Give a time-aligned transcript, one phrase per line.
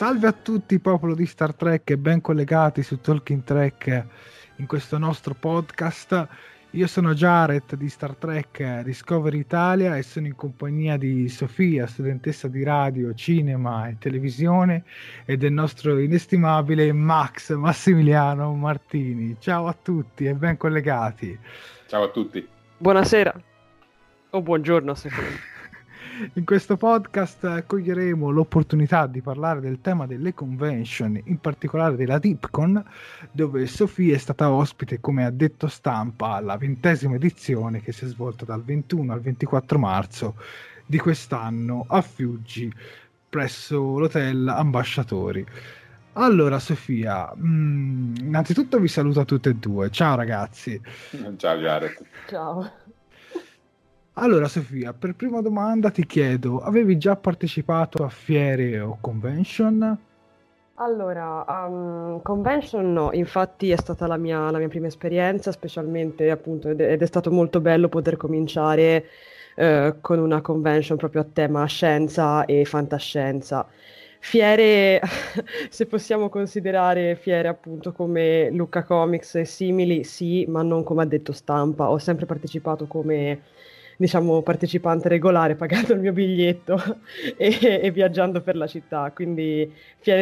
[0.00, 4.06] Salve a tutti, popolo di Star Trek, ben collegati su Talking Trek
[4.56, 6.26] in questo nostro podcast.
[6.70, 12.48] Io sono Jared di Star Trek Discovery Italia e sono in compagnia di Sofia, studentessa
[12.48, 14.84] di radio, cinema e televisione,
[15.26, 19.36] e del nostro inestimabile Max Massimiliano Martini.
[19.38, 21.38] Ciao a tutti e ben collegati.
[21.88, 22.48] Ciao a tutti.
[22.78, 23.34] Buonasera
[24.30, 25.49] o buongiorno secondo
[26.34, 32.82] in questo podcast coglieremo l'opportunità di parlare del tema delle convention, in particolare della DeepCon,
[33.30, 38.08] dove Sofia è stata ospite, come ha detto stampa, alla ventesima edizione che si è
[38.08, 40.34] svolta dal 21 al 24 marzo
[40.84, 42.72] di quest'anno a Fiuggi,
[43.28, 45.46] presso l'hotel Ambasciatori.
[46.14, 49.90] Allora, Sofia, mh, mm, innanzitutto vi saluto a tutte e due.
[49.90, 50.80] Ciao ragazzi.
[51.36, 51.96] Ciao Jared.
[52.26, 52.70] Ciao.
[54.22, 59.98] Allora Sofia, per prima domanda ti chiedo, avevi già partecipato a fiere o convention?
[60.74, 66.68] Allora, um, convention no, infatti è stata la mia, la mia prima esperienza, specialmente appunto,
[66.68, 69.06] ed, ed è stato molto bello poter cominciare
[69.54, 73.66] eh, con una convention proprio a tema scienza e fantascienza.
[74.18, 75.00] Fiere,
[75.70, 81.06] se possiamo considerare fiere appunto come Lucca Comics e simili, sì, ma non come ha
[81.06, 81.88] detto stampa.
[81.88, 83.40] Ho sempre partecipato come
[84.00, 86.80] diciamo, partecipante regolare, pagando il mio biglietto
[87.36, 89.12] e, e, viaggiando per la città.
[89.12, 89.70] Quindi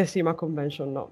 [0.04, 1.10] sì, ma convention no.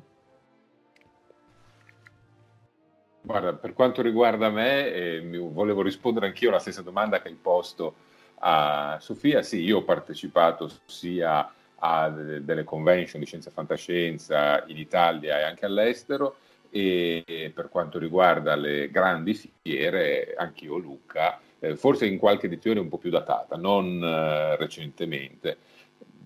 [3.23, 5.21] Guarda, per quanto riguarda me, eh,
[5.53, 7.95] volevo rispondere anch'io alla stessa domanda che hai posto
[8.41, 9.43] a Sofia.
[9.43, 15.43] Sì, io ho partecipato sia a delle convention di scienza e fantascienza in Italia e
[15.43, 16.39] anche all'estero
[16.71, 22.89] e per quanto riguarda le grandi fiere, anch'io Luca eh, forse in qualche edizione un
[22.89, 25.59] po' più datata, non eh, recentemente.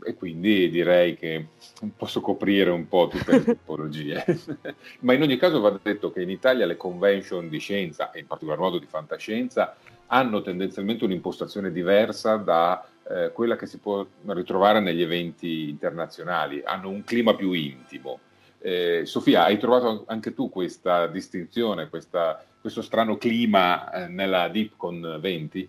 [0.02, 1.48] E quindi direi che
[1.94, 4.24] posso coprire un po' tutte le tipologie.
[5.00, 8.26] Ma in ogni caso va detto che in Italia le convention di scienza, e in
[8.26, 9.76] particolar modo di fantascienza,
[10.06, 16.88] hanno tendenzialmente un'impostazione diversa da eh, quella che si può ritrovare negli eventi internazionali, hanno
[16.88, 18.20] un clima più intimo.
[18.58, 25.18] Eh, Sofia, hai trovato anche tu questa distinzione, questa questo strano clima eh, nella DeepCon
[25.20, 25.68] 20?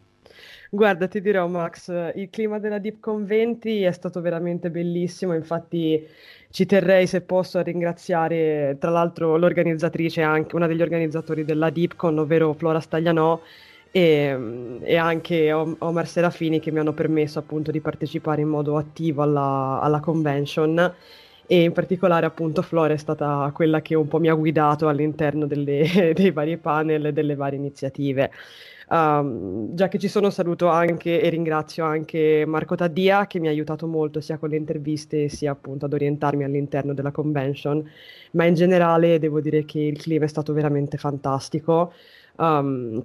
[0.73, 6.07] Guarda, ti dirò Max, il clima della DeepCon 20 è stato veramente bellissimo, infatti
[6.49, 12.19] ci terrei se posso a ringraziare tra l'altro l'organizzatrice, anche una degli organizzatori della DeepCon,
[12.19, 13.41] ovvero Flora Staglianò,
[13.91, 19.21] e, e, anche Omar Serafini che mi hanno permesso appunto di partecipare in modo attivo
[19.21, 20.93] alla, alla convention
[21.51, 25.45] e in particolare appunto Flora è stata quella che un po' mi ha guidato all'interno
[25.47, 28.31] delle, dei vari panel e delle varie iniziative.
[28.87, 33.49] Um, già che ci sono saluto anche e ringrazio anche Marco Taddia che mi ha
[33.49, 37.85] aiutato molto sia con le interviste sia appunto ad orientarmi all'interno della convention,
[38.31, 41.91] ma in generale devo dire che il clima è stato veramente fantastico.
[42.37, 43.03] Um,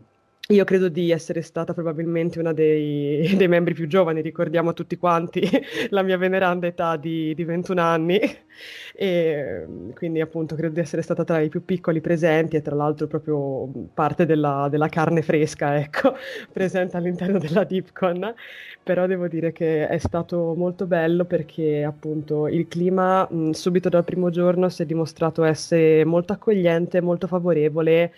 [0.49, 5.41] io credo di essere stata probabilmente una dei, dei, membri più giovani, ricordiamo tutti quanti
[5.91, 8.21] la mia veneranda età di, di 21 anni,
[8.95, 13.09] e quindi appunto credo di essere stata tra i più piccoli presenti e tra l'altro
[13.09, 16.15] proprio parte della, della carne fresca, ecco,
[16.53, 18.33] presente all'interno della DeepCon,
[18.85, 24.05] però devo dire che è stato molto bello perché appunto il clima mh, subito dal
[24.05, 28.13] primo giorno si è dimostrato essere molto accogliente, molto favorevole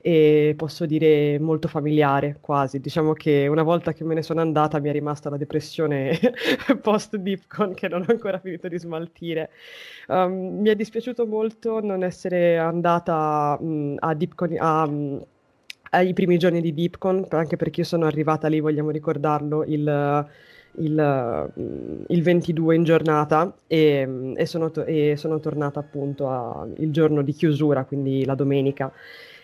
[0.00, 2.80] e posso dire molto familiare quasi.
[2.80, 6.18] Diciamo che una volta che me ne sono andata mi è rimasta la depressione
[6.80, 9.50] post Dipcon che non ho ancora finito di smaltire.
[10.08, 15.24] Um, mi è dispiaciuto molto non essere andata um, a Dipcon a, um,
[15.90, 20.26] ai primi giorni di Dipcon, anche perché io sono arrivata lì, vogliamo ricordarlo, il
[20.80, 21.52] il,
[22.08, 27.32] il, 22 in giornata e, e, sono, to- e sono, tornata appunto il giorno di
[27.32, 28.92] chiusura, quindi la domenica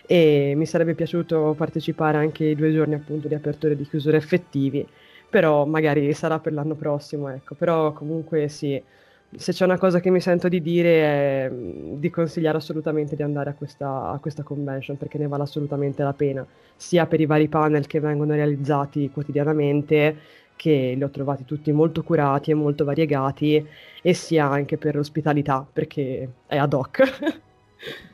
[0.07, 4.17] e mi sarebbe piaciuto partecipare anche ai due giorni appunto di apertura e di chiusura
[4.17, 4.87] effettivi,
[5.29, 8.81] però magari sarà per l'anno prossimo, ecco, però comunque sì,
[9.37, 13.51] se c'è una cosa che mi sento di dire è di consigliare assolutamente di andare
[13.51, 16.47] a questa, a questa convention perché ne vale assolutamente la pena,
[16.77, 20.17] sia per i vari panel che vengono realizzati quotidianamente,
[20.57, 23.67] che li ho trovati tutti molto curati e molto variegati,
[24.03, 27.43] e sia anche per l'ospitalità perché è ad hoc.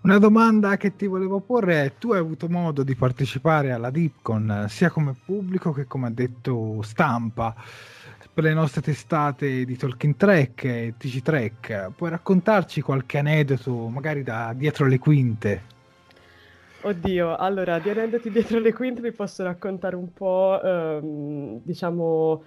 [0.00, 4.66] Una domanda che ti volevo porre è: tu hai avuto modo di partecipare alla DeepCon
[4.68, 7.54] sia come pubblico che come detto stampa
[8.32, 11.90] per le nostre testate di Talking Track e TG Track.
[11.96, 15.62] Puoi raccontarci qualche aneddoto, magari da dietro le quinte?
[16.82, 22.44] Oddio, allora di aneddoti dietro le quinte vi posso raccontare un po', ehm, diciamo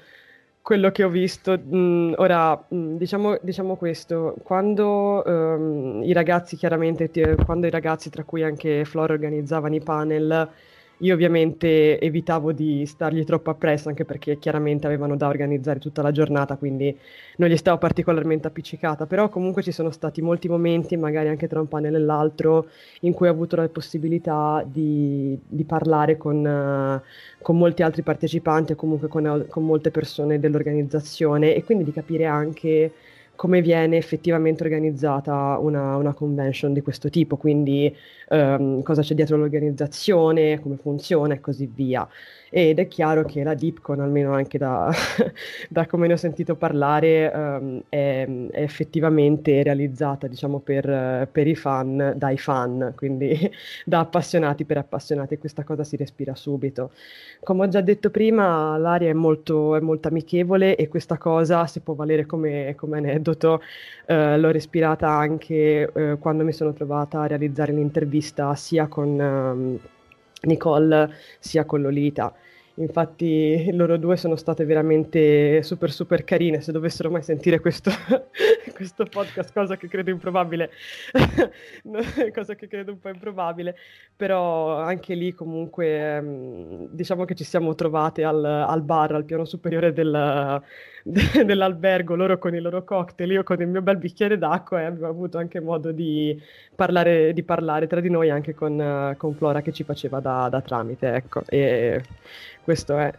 [0.61, 1.57] quello che ho visto.
[1.57, 8.23] Mh, ora, diciamo, diciamo, questo, quando um, i ragazzi, chiaramente, t- quando i ragazzi, tra
[8.23, 10.49] cui anche Flora, organizzavano i panel,
[11.01, 16.11] io ovviamente evitavo di stargli troppo appresso, anche perché chiaramente avevano da organizzare tutta la
[16.11, 16.95] giornata, quindi
[17.37, 21.59] non gli stavo particolarmente appiccicata, però comunque ci sono stati molti momenti, magari anche tra
[21.59, 22.67] un panel e l'altro,
[23.01, 27.01] in cui ho avuto la possibilità di, di parlare con, uh,
[27.41, 32.25] con, molti altri partecipanti o comunque con, con molte persone dell'organizzazione e quindi di capire
[32.25, 32.91] anche
[33.35, 37.93] come viene effettivamente organizzata una, una convention di questo tipo, quindi
[38.29, 42.07] um, cosa c'è dietro l'organizzazione, come funziona e così via
[42.53, 44.91] ed è chiaro che la Deepcon, almeno anche da,
[45.69, 51.55] da come ne ho sentito parlare, um, è, è, effettivamente realizzata diciamo, per, per, i
[51.55, 53.49] fan, dai fan, quindi
[53.85, 56.91] da appassionati per appassionati questa cosa si respira subito.
[57.41, 61.79] Come ho già detto prima, l'aria è molto, è molto amichevole e questa cosa, si
[61.79, 63.61] può valere come, come aneddoto,
[64.07, 69.19] uh, l'ho respirata anche uh, quando mi sono trovata a realizzare l'intervista sia con...
[69.19, 69.79] Um,
[70.43, 71.09] Nicole
[71.39, 72.33] sia con Lolita.
[72.75, 77.91] Infatti loro due sono state veramente super super carine, se dovessero mai sentire questo,
[78.73, 80.71] questo podcast, cosa che credo improbabile,
[82.33, 83.75] cosa che credo un po' improbabile,
[84.15, 89.45] però anche lì comunque ehm, diciamo che ci siamo trovate al, al bar, al piano
[89.45, 90.61] superiore del,
[91.03, 94.85] de, dell'albergo, loro con i loro cocktail, io con il mio bel bicchiere d'acqua e
[94.85, 96.39] abbiamo avuto anche modo di
[96.75, 100.61] parlare, di parlare tra di noi anche con, con Flora che ci faceva da, da
[100.61, 101.43] tramite, ecco.
[101.47, 102.01] E,
[102.63, 103.13] questo è.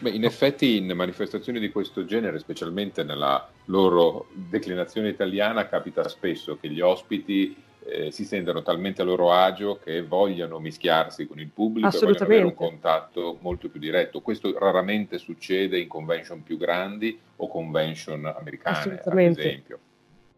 [0.00, 6.56] Beh, in effetti in manifestazioni di questo genere, specialmente nella loro declinazione italiana, capita spesso
[6.60, 11.48] che gli ospiti eh, si sentano talmente a loro agio che vogliano mischiarsi con il
[11.48, 14.20] pubblico e vogliono avere un contatto molto più diretto.
[14.20, 19.78] Questo raramente succede in convention più grandi o convention americane, ad esempio.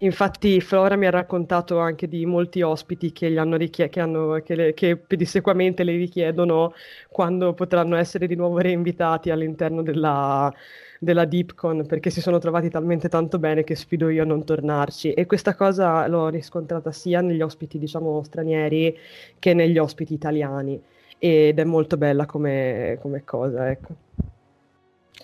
[0.03, 4.41] Infatti Flora mi ha raccontato anche di molti ospiti che, gli hanno richie- che, hanno,
[4.43, 6.73] che, le, che pedissequamente le richiedono
[7.11, 10.51] quando potranno essere di nuovo reinvitati all'interno della,
[10.99, 15.13] della DeepCon perché si sono trovati talmente tanto bene che sfido io a non tornarci
[15.13, 18.97] e questa cosa l'ho riscontrata sia negli ospiti diciamo stranieri
[19.39, 20.81] che negli ospiti italiani
[21.19, 23.95] ed è molto bella come, come cosa ecco.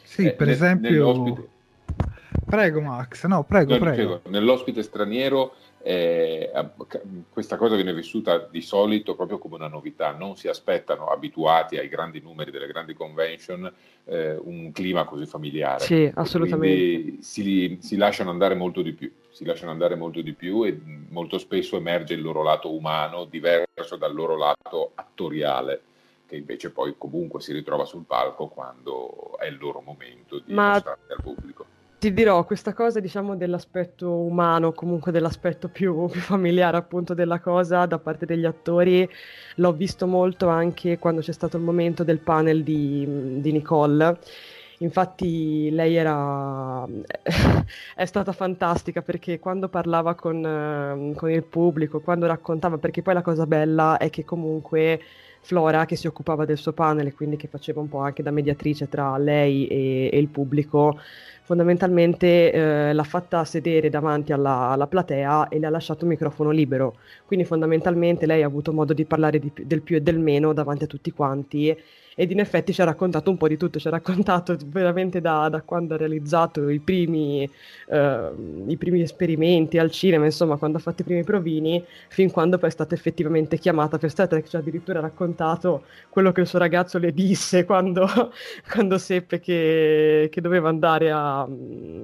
[0.03, 1.49] Sì, eh, per esempio
[2.47, 3.97] Prego Max, no, prego, no, prego.
[3.97, 6.51] Dicevo, nell'ospite straniero eh,
[7.29, 11.89] questa cosa viene vissuta di solito proprio come una novità, non si aspettano, abituati ai
[11.89, 13.73] grandi numeri delle grandi convention,
[14.05, 15.85] eh, un clima così familiare.
[15.85, 17.23] Sì, assolutamente.
[17.23, 20.77] Si, si, lasciano andare molto di più, si lasciano andare molto di più e
[21.09, 25.83] molto spesso emerge il loro lato umano diverso dal loro lato attoriale
[26.27, 30.73] che invece poi comunque si ritrova sul palco quando è il loro momento di Ma...
[30.73, 31.76] mostrare al pubblico
[32.07, 37.85] ti dirò questa cosa, diciamo, dell'aspetto umano, comunque dell'aspetto più, più, familiare appunto della cosa
[37.85, 39.09] da parte degli attori,
[39.57, 44.19] l'ho visto molto anche quando c'è stato il momento del panel di, di Nicole.
[44.79, 46.87] Infatti lei era
[47.97, 53.23] è stata fantastica perché quando parlava con, con il pubblico, quando raccontava, perché poi la
[53.23, 55.01] cosa bella è che comunque
[55.47, 58.33] Flora che si occupava del suo panel e quindi che faceva un po' anche da
[58.33, 60.99] mediatrice tra lei e, e il pubblico,
[61.45, 66.51] fondamentalmente eh, l'ha fatta sedere davanti alla, alla, platea e le ha lasciato un microfono
[66.51, 66.97] libero.
[67.27, 70.83] Quindi fondamentalmente lei ha avuto modo di parlare di, del più e del meno davanti
[70.83, 71.77] a tutti quanti
[72.19, 75.51] ed in effetti ci ha raccontato un po' di tutto, ci ha raccontato veramente da,
[75.51, 77.49] da quando ha realizzato i primi,
[77.89, 78.31] eh,
[78.67, 82.71] i primi, esperimenti al cinema, insomma quando ha fatto i primi provini, fin quando poi
[82.71, 86.59] è stata effettivamente chiamata per Star Trek, ci ha addirittura raccontato quello che il suo
[86.59, 88.09] ragazzo le disse quando,
[88.71, 91.47] quando seppe che, che, doveva a,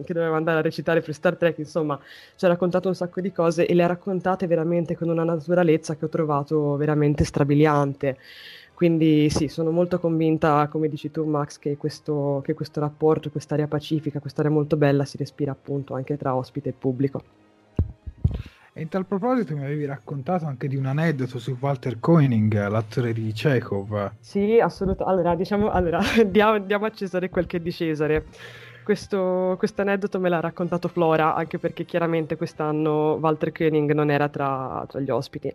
[0.05, 1.99] che doveva andare a recitare per Star Trek, insomma
[2.37, 5.97] ci ha raccontato un sacco di cose e le ha raccontate veramente con una naturalezza
[5.97, 8.19] che ho trovato veramente strabiliante.
[8.83, 13.69] Quindi sì, sono molto convinta, come dici tu Max, che questo, che questo rapporto, quest'area
[13.69, 17.23] pacifica, quest'area molto bella si respira appunto anche tra ospite e pubblico.
[18.73, 23.13] E in tal proposito mi avevi raccontato anche di un aneddoto su Walter Koenig, l'attore
[23.13, 24.15] di Chekhov.
[24.19, 25.13] Sì, assolutamente.
[25.13, 28.25] Allora, diciamo, allora, diamo, diamo, a Cesare quel che è di Cesare.
[28.83, 34.85] Questo aneddoto me l'ha raccontato Flora, anche perché chiaramente quest'anno Walter Koenig non era tra,
[34.89, 35.55] tra gli ospiti.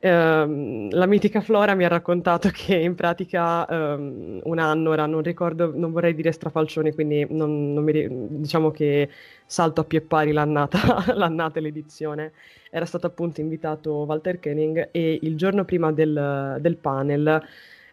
[0.00, 5.22] Ehm, la mitica Flora mi ha raccontato che in pratica um, un anno, ora non
[5.22, 8.06] ricordo, non vorrei dire strafalcioni, quindi non, non mi,
[8.40, 9.08] diciamo che
[9.44, 12.32] salto a pie pari l'annata, l'annata e l'edizione.
[12.70, 17.42] Era stato appunto invitato Walter Koenig e il giorno prima del, del panel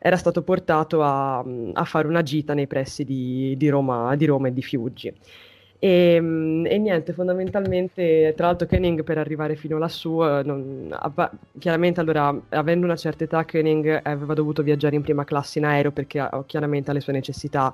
[0.06, 4.50] era stato portato a, a fare una gita nei pressi di, di, Roma, di Roma
[4.50, 5.12] e di Fiuggi.
[5.86, 12.00] E, e, niente, fondamentalmente, tra l'altro Koenig per arrivare fino lassù, eh, non, avva, chiaramente
[12.00, 16.28] allora, avendo una certa età, Koenig aveva dovuto viaggiare in prima classe in aereo perché
[16.48, 17.72] chiaramente ha le sue necessità.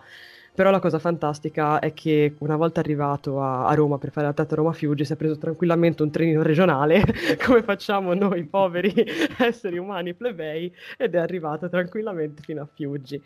[0.53, 4.33] Però la cosa fantastica è che una volta arrivato a, a Roma per fare la
[4.33, 7.01] tratta Roma-Fiuggi si è preso tranquillamente un trenino regionale,
[7.45, 8.93] come facciamo noi poveri
[9.39, 13.23] esseri umani plebei, ed è arrivato tranquillamente fino a Fiuggi.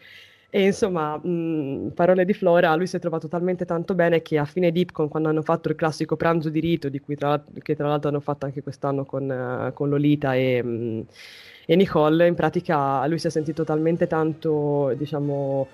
[0.55, 4.45] E insomma, mh, parole di Flora, lui si è trovato talmente tanto bene che a
[4.45, 7.89] fine Dipcon, quando hanno fatto il classico pranzo di rito, di cui tra, che tra
[7.89, 11.07] l'altro hanno fatto anche quest'anno con, uh, con Lolita e, mh,
[11.65, 15.67] e, Nicole, in pratica lui si è sentito talmente tanto, diciamo,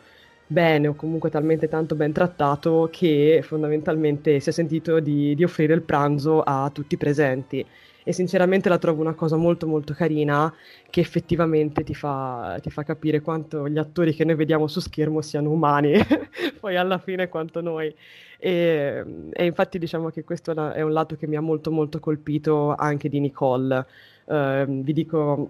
[0.47, 5.75] bene o comunque talmente tanto ben trattato che fondamentalmente si è sentito di, di offrire
[5.75, 7.63] il pranzo a tutti i presenti
[8.03, 10.53] e sinceramente la trovo una cosa molto molto carina
[10.89, 15.22] che effettivamente ti fa, ti fa capire quanto gli attori che noi vediamo su schermo
[15.22, 15.93] siano umani,
[16.60, 17.93] poi alla fine quanto noi.
[18.39, 22.74] E, e, infatti diciamo che questo è un lato che mi ha molto molto colpito
[22.75, 23.86] anche di Nicole.
[24.25, 25.50] Uh, vi dico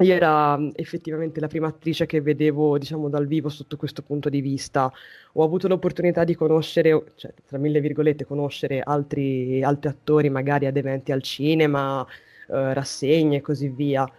[0.00, 4.40] io era effettivamente la prima attrice che vedevo, diciamo, dal vivo sotto questo punto di
[4.40, 4.90] vista.
[5.34, 10.76] Ho avuto l'opportunità di conoscere, cioè, tra mille virgolette, conoscere altri, altri attori, magari ad
[10.76, 12.06] eventi al cinema,
[12.48, 14.10] eh, rassegne e così via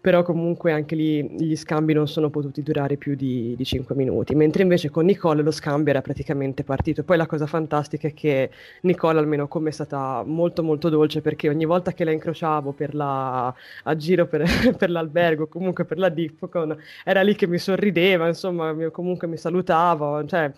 [0.00, 4.34] però comunque anche lì gli scambi non sono potuti durare più di, di 5 minuti,
[4.34, 7.02] mentre invece con Nicole lo scambio era praticamente partito.
[7.02, 8.50] Poi la cosa fantastica è che
[8.82, 12.74] Nicole almeno con me è stata molto molto dolce perché ogni volta che la incrociavo
[12.92, 14.44] la, a giro per,
[14.76, 20.24] per l'albergo, comunque per la Dipcon, era lì che mi sorrideva, insomma comunque mi salutava,
[20.26, 20.52] cioè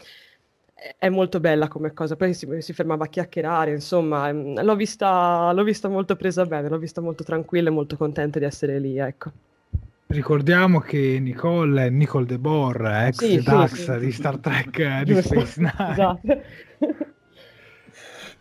[0.97, 5.53] è molto bella come cosa, poi si, si, fermava a chiacchierare, insomma, mm, l'ho vista,
[5.53, 8.99] l'ho vista molto presa bene, l'ho vista molto tranquilla e molto contenta di essere lì,
[8.99, 9.31] ecco.
[10.07, 13.99] Ricordiamo che Nicole è Nicole de Boer, ex sì, Dax sì, sì.
[13.99, 15.93] di Star Trek di Space Nine.
[15.93, 16.43] Esatto.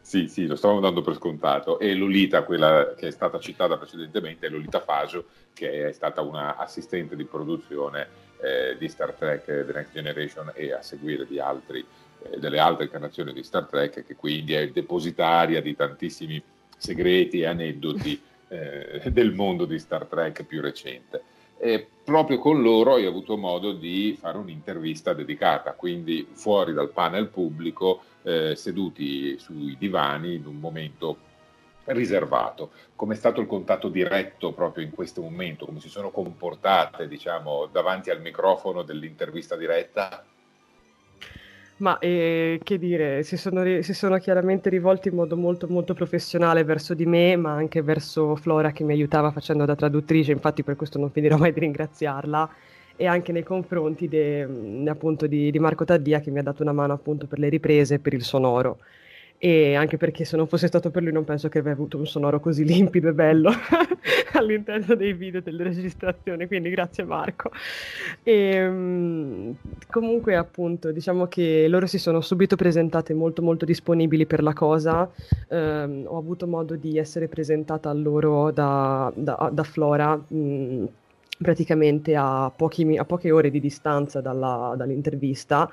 [0.02, 1.78] sì, sì, lo stavamo dando per scontato.
[1.78, 6.58] E Lolita, quella che è stata citata precedentemente, è Lolita Faggio, che è stata una
[6.58, 8.08] assistente di produzione
[8.42, 12.86] eh, di Star Trek The Next Generation e a seguire di altri eh, delle altre
[12.86, 16.42] incarnazioni di Star Trek, che quindi è depositaria di tantissimi
[16.78, 21.22] segreti e aneddoti eh, del mondo di Star Trek più recente.
[21.58, 27.28] E proprio con loro ho avuto modo di fare un'intervista dedicata, quindi fuori dal panel
[27.28, 31.18] pubblico, eh, seduti sui divani in un momento
[31.86, 32.72] riservato.
[32.96, 35.66] Come è stato il contatto diretto proprio in questo momento?
[35.66, 40.24] Come si sono comportate, diciamo, davanti al microfono dell'intervista diretta?
[41.80, 46.66] Ma eh, che dire, si sono, si sono, chiaramente rivolti in modo molto molto professionale
[46.66, 50.76] verso di me, ma anche verso Flora che mi aiutava facendo da traduttrice, infatti per
[50.76, 52.50] questo non finirò mai di ringraziarla,
[52.98, 54.46] e anche nei confronti de,
[54.88, 57.96] appunto di, di Marco Taddia che mi ha dato una mano appunto per le riprese
[57.96, 58.80] e per il sonoro
[59.42, 62.06] e anche perché se non fosse stato per lui non penso che avrei avuto un
[62.06, 63.50] sonoro così limpido e bello
[64.34, 67.50] all'interno dei video delle registrazioni, quindi grazie Marco.
[68.22, 69.56] E, um,
[69.90, 75.10] comunque appunto diciamo che loro si sono subito presentate molto molto disponibili per la cosa,
[75.48, 80.18] um, ho avuto modo di essere presentata a loro da, da, da Flora.
[80.18, 80.86] Mh,
[81.42, 85.72] praticamente a, pochi, a, poche ore di distanza dalla, dall'intervista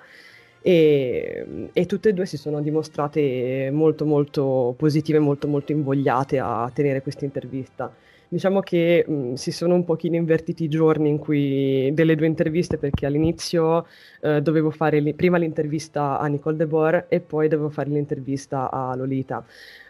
[0.68, 6.68] e, e, tutte e due si sono dimostrate molto molto positive, molto molto invogliate a
[6.74, 7.94] tenere questa intervista.
[8.26, 12.78] Diciamo che mh, si sono un pochino invertiti i giorni in cui delle due interviste
[12.78, 13.86] perché all'inizio
[14.20, 18.68] eh, dovevo fare li, prima l'intervista a Nicole De Boer e poi dovevo fare l'intervista
[18.68, 19.44] a Lolita.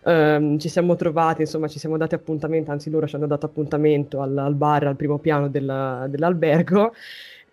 [0.05, 4.21] Um, ci siamo trovati, insomma, ci siamo dati appuntamento, anzi loro ci hanno dato appuntamento
[4.21, 6.93] al, al bar al primo piano del, dell'albergo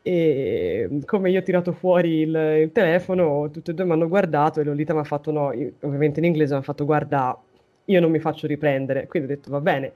[0.03, 4.59] e come io ho tirato fuori il, il telefono, tutti e due mi hanno guardato
[4.59, 7.41] e Lolita mi ha fatto no, io, ovviamente in inglese mi ha fatto guarda,
[7.85, 9.93] io non mi faccio riprendere, quindi ho detto va bene,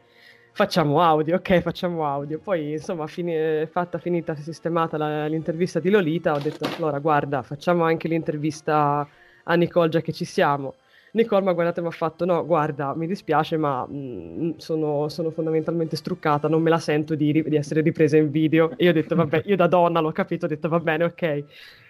[0.53, 2.39] facciamo audio, ok, facciamo audio.
[2.39, 7.83] Poi insomma, fini, fatta, finita, sistemata la, l'intervista di Lolita, ho detto allora guarda, facciamo
[7.83, 9.07] anche l'intervista
[9.43, 10.75] a Nicole già che ci siamo.
[11.17, 14.51] Nicole mi ha guardato e mi ha fatto: No, guarda, mi dispiace, ma mh, mm,
[14.57, 18.71] sono, sono, fondamentalmente struccata, non me la sento di, di, essere ripresa in video.
[18.77, 21.43] E io ho detto: Vabbè, io da donna l'ho capito, ho detto: Va bene, ok.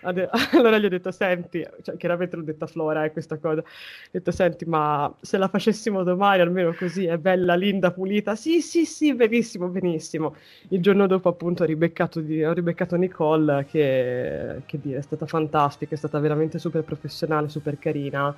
[0.54, 3.60] Allora gli ho detto: Senti, cioè, chiaramente l'ho detto a Flora eh, questa cosa.
[3.60, 3.64] Ho
[4.12, 8.36] detto: Senti, ma se la facessimo domani, almeno così è bella, linda, pulita.
[8.36, 10.36] Sì, sì, sì, benissimo, benissimo.
[10.70, 15.26] Il giorno dopo, appunto, ho ribeccato, di, ho ribeccato Nicole, che, che dire, è stata
[15.26, 18.36] fantastica, è stata veramente super professionale, super carina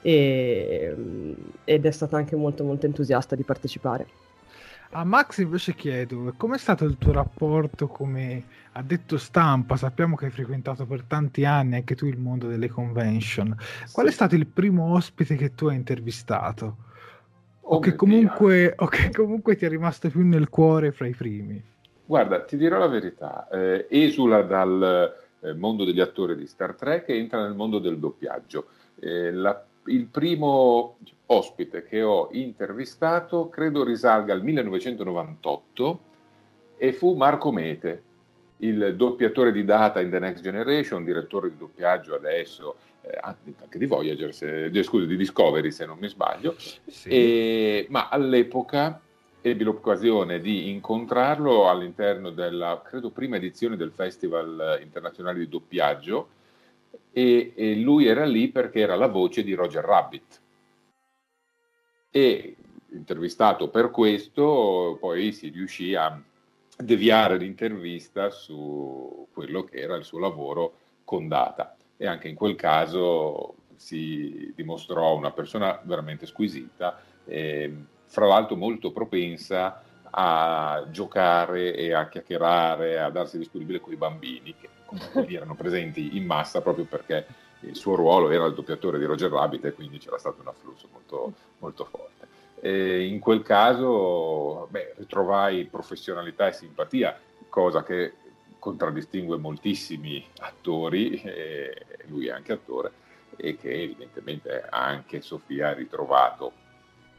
[0.00, 0.94] e,
[1.64, 4.06] ed è stata anche molto molto entusiasta di partecipare.
[4.92, 9.76] A Max invece chiedo, com'è stato il tuo rapporto come addetto stampa?
[9.76, 13.54] Sappiamo che hai frequentato per tanti anni anche tu il mondo delle convention.
[13.92, 16.76] Qual è stato il primo ospite che tu hai intervistato?
[17.60, 21.14] O, oh che comunque, o, che comunque, ti è rimasto più nel cuore fra i
[21.14, 21.62] primi?
[22.06, 27.10] Guarda, ti dirò la verità, eh, esula dal eh, mondo degli attori di Star Trek
[27.10, 28.68] e entra nel mondo del doppiaggio.
[28.98, 36.00] Eh, la, il primo ospite che ho intervistato credo risalga al 1998
[36.76, 38.02] e fu Marco Mete,
[38.58, 43.86] il doppiatore di Data in The Next Generation, direttore di doppiaggio adesso eh, anche di
[43.86, 47.08] Voyager, se, scusa, di Discovery se non mi sbaglio, sì.
[47.08, 49.00] e, ma all'epoca
[49.40, 56.28] ebbi l'occasione di incontrarlo all'interno della, credo, prima edizione del Festival internazionale di doppiaggio
[57.12, 60.40] e, e lui era lì perché era la voce di Roger Rabbit.
[62.10, 62.56] E
[62.90, 66.20] intervistato per questo, poi si riuscì a
[66.76, 72.54] deviare l'intervista su quello che era il suo lavoro con Data e anche in quel
[72.54, 77.72] caso si dimostrò una persona veramente squisita, e,
[78.04, 84.54] fra l'altro molto propensa a giocare e a chiacchierare, a darsi disponibile con i bambini
[84.56, 84.68] che
[85.34, 87.26] erano presenti in massa proprio perché
[87.60, 90.88] il suo ruolo era il doppiatore di Roger Rabbit e quindi c'era stato un afflusso
[90.92, 92.26] molto, molto forte.
[92.60, 98.14] E in quel caso beh, ritrovai professionalità e simpatia, cosa che
[98.58, 101.22] contraddistingue moltissimi attori,
[102.06, 102.92] lui è anche attore,
[103.36, 106.52] e che evidentemente anche Sofia ha ritrovato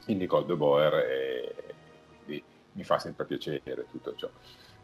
[0.07, 1.55] in Nicole de Boer e
[2.73, 4.29] mi fa sempre piacere tutto ciò.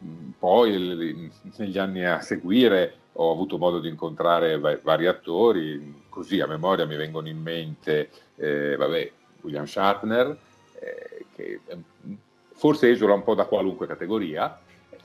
[0.04, 6.46] Mm, poi negli anni a seguire ho avuto modo di incontrare vari attori, così a
[6.46, 10.36] memoria mi vengono in mente eh, vabbè, William Shatner,
[10.78, 11.60] eh, che
[12.52, 14.60] forse esula un po' da qualunque categoria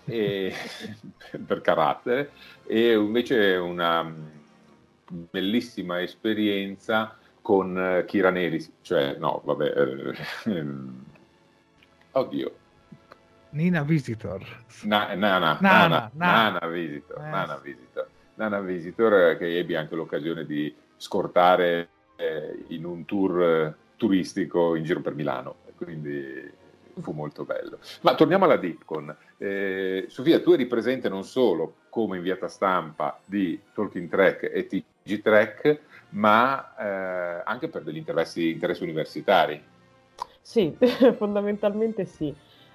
[0.06, 0.54] e,
[1.46, 2.32] per carattere,
[2.66, 4.14] e invece una
[5.08, 10.14] bellissima esperienza con Kira Neri, cioè no, vabbè,
[10.46, 10.66] eh,
[12.12, 12.56] oddio,
[13.52, 14.42] Nina Visitor.
[14.84, 17.30] Na, nana, nana, nana, nana, Visitor, eh.
[17.30, 18.08] Nana Visitor.
[18.36, 24.76] Nana Visitor eh, che ebbi anche l'occasione di scortare eh, in un tour eh, turistico
[24.76, 26.50] in giro per Milano, quindi
[27.00, 27.80] fu molto bello.
[28.02, 29.16] Ma torniamo alla Dipcon.
[29.38, 35.22] Eh, Sofia, tu eri presente non solo come inviata stampa di Talking Track e TG
[35.22, 39.62] Track, ma eh, anche per degli interessi, interessi universitari.
[40.42, 40.76] Sì,
[41.18, 42.34] fondamentalmente sì.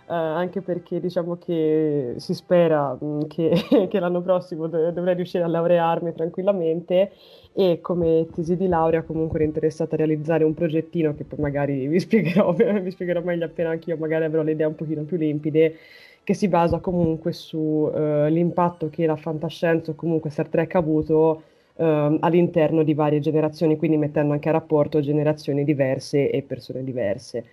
[0.09, 3.51] Uh, anche perché diciamo che si spera mh, che,
[3.91, 7.11] che, l'anno prossimo dov- dovrei riuscire a laurearmi tranquillamente
[7.53, 11.89] e come tesi di laurea comunque ero interessata a realizzare un progettino che poi magari
[11.89, 15.75] vi spiegherò, vi spiegherò meglio appena anch'io magari avrò le idee un pochino più limpide
[16.23, 21.43] che si basa comunque sull'impatto uh, che la fantascienza o comunque Star Trek ha avuto
[21.75, 21.85] uh,
[22.21, 27.45] all'interno di varie generazioni, quindi mettendo anche a rapporto generazioni diverse e persone diverse.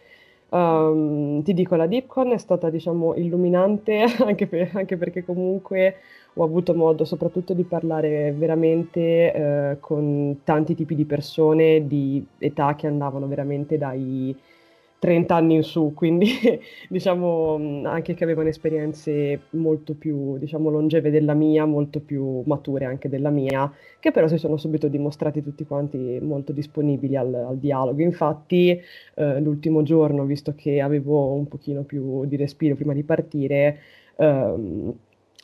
[0.54, 5.96] Um, ti dico, la DeepCon è stata, diciamo, illuminante anche, per, anche, perché comunque
[6.36, 12.76] ho avuto modo soprattutto di parlare veramente eh, con tanti tipi di persone di età
[12.76, 14.36] che andavano veramente dai
[15.04, 16.32] 30 anni in su, quindi
[16.88, 23.10] diciamo anche che avevano esperienze molto più diciamo, longeve della mia, molto più mature anche
[23.10, 28.02] della mia, che però si sono subito dimostrati tutti quanti molto disponibili al, al dialogo.
[28.02, 28.80] Infatti
[29.16, 33.80] eh, l'ultimo giorno, visto che avevo un pochino più di respiro prima di partire,
[34.16, 34.94] ehm,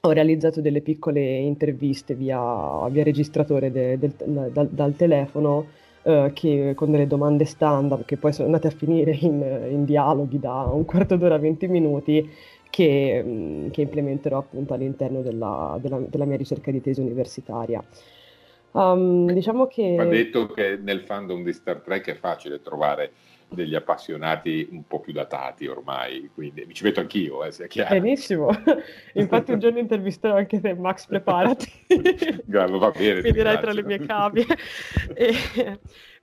[0.04, 4.14] ho realizzato delle piccole interviste via, via registratore de, del,
[4.54, 5.66] dal, dal telefono
[6.04, 10.40] eh, che, con delle domande standard che poi sono andate a finire in, in dialoghi
[10.40, 12.30] da un quarto d'ora a 20 minuti
[12.70, 17.84] che, mm, che implementerò appunto all'interno della, della, della, mia ricerca di tesi universitaria.
[18.72, 19.96] Um, diciamo che...
[19.96, 23.12] Va detto che nel fandom di Star Trek è facile trovare
[23.50, 28.00] degli appassionati un po' più datati ormai, quindi mi ci metto anch'io, eh, sia chiaro.
[28.00, 28.50] Benissimo,
[29.14, 31.72] infatti un giorno intervisterò anche te, Max, preparati.
[32.46, 33.22] va bene.
[33.22, 34.46] Finirai tra le mie cavie.
[35.14, 35.34] e,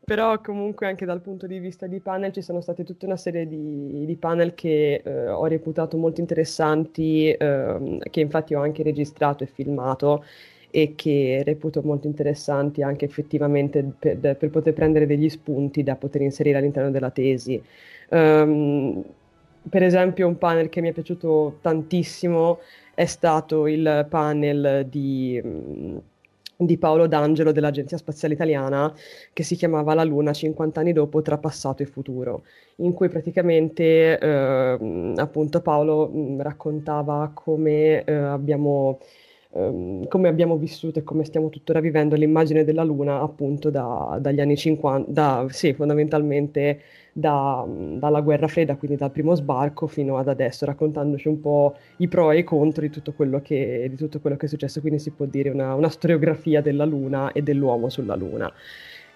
[0.04, 3.46] però comunque anche dal punto di vista di panel ci sono state tutta una serie
[3.46, 9.42] di, di panel che eh, ho reputato molto interessanti, eh, che infatti ho anche registrato
[9.42, 10.24] e filmato
[10.76, 16.20] e che reputo molto interessanti anche effettivamente per, per, poter prendere degli spunti da poter
[16.20, 17.58] inserire all'interno della tesi.
[18.10, 19.02] Um,
[19.70, 22.58] per esempio un panel che mi è piaciuto tantissimo
[22.94, 25.42] è stato il panel di,
[26.54, 28.92] di Paolo D'Angelo dell'Agenzia Spaziale Italiana
[29.32, 32.42] che si chiamava La Luna 50 anni dopo tra passato e futuro,
[32.76, 38.98] in cui praticamente eh, appunto Paolo raccontava come eh, abbiamo
[39.56, 44.40] ehm, come abbiamo vissuto e come stiamo tuttora vivendo l'immagine della Luna appunto da, dagli
[44.40, 46.80] anni 50, da, sì, fondamentalmente
[47.12, 52.08] da, dalla guerra fredda, quindi dal primo sbarco fino ad adesso, raccontandoci un po' i
[52.08, 55.10] pro e i contro di tutto quello che, tutto quello che è successo, quindi si
[55.10, 58.52] può dire una, una storiografia della Luna e dell'uomo sulla Luna.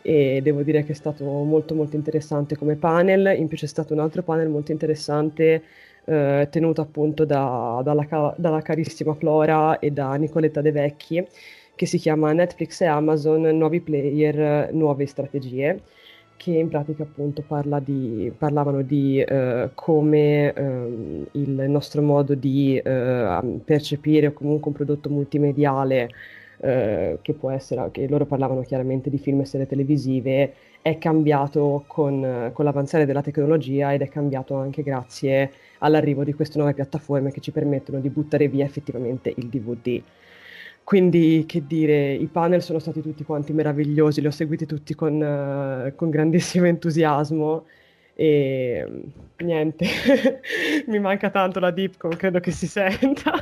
[0.02, 3.92] E devo dire che è stato molto molto interessante come panel, in più c'è stato
[3.92, 5.62] un altro panel molto interessante
[6.04, 11.24] eh, tenuto appunto da, dalla, dalla, carissima Flora e da Nicoletta De Vecchi,
[11.74, 15.80] che si chiama Netflix e Amazon, nuovi player, nuove strategie,
[16.36, 22.78] che in pratica appunto parla di, parlavano di eh, come eh, il nostro modo di
[22.78, 26.08] eh, percepire comunque un prodotto multimediale
[26.62, 31.84] eh, che può essere, che loro parlavano chiaramente di film e serie televisive, è cambiato
[31.86, 37.30] con, con l'avanzare della tecnologia ed è cambiato anche grazie all'arrivo di queste nuove piattaforme
[37.30, 40.02] che ci permettono di buttare via effettivamente il DVD.
[40.82, 45.20] Quindi, che dire, i panel sono stati tutti quanti meravigliosi, li ho seguiti tutti con,
[45.20, 47.66] uh, con grandissimo entusiasmo
[48.14, 48.86] e
[49.38, 49.86] niente,
[50.88, 53.32] mi manca tanto la Dipcon, credo che si senta.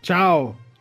[0.00, 0.71] ciao!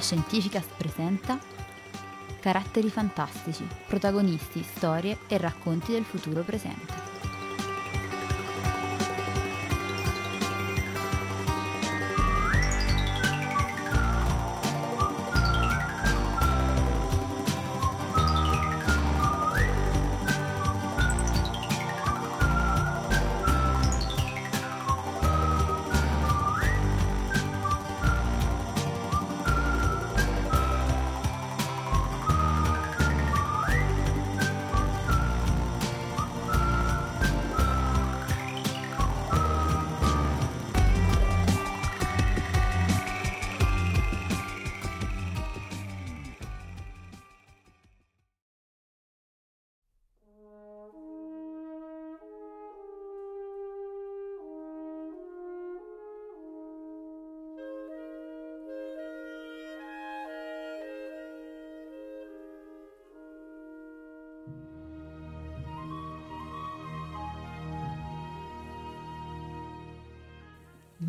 [0.00, 1.38] Fantascientificast presenta
[2.40, 7.09] Caratteri fantastici, protagonisti, storie e racconti del futuro presente.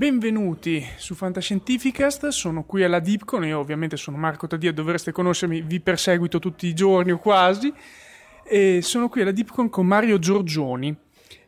[0.02, 5.80] Benvenuti su Fantascientificast, sono qui alla Dipcon, io ovviamente sono Marco Tadia, dovreste conoscermi, vi
[5.80, 7.72] perseguito tutti i giorni o quasi,
[8.44, 10.98] e sono qui alla Dipcon con Mario Giorgioni.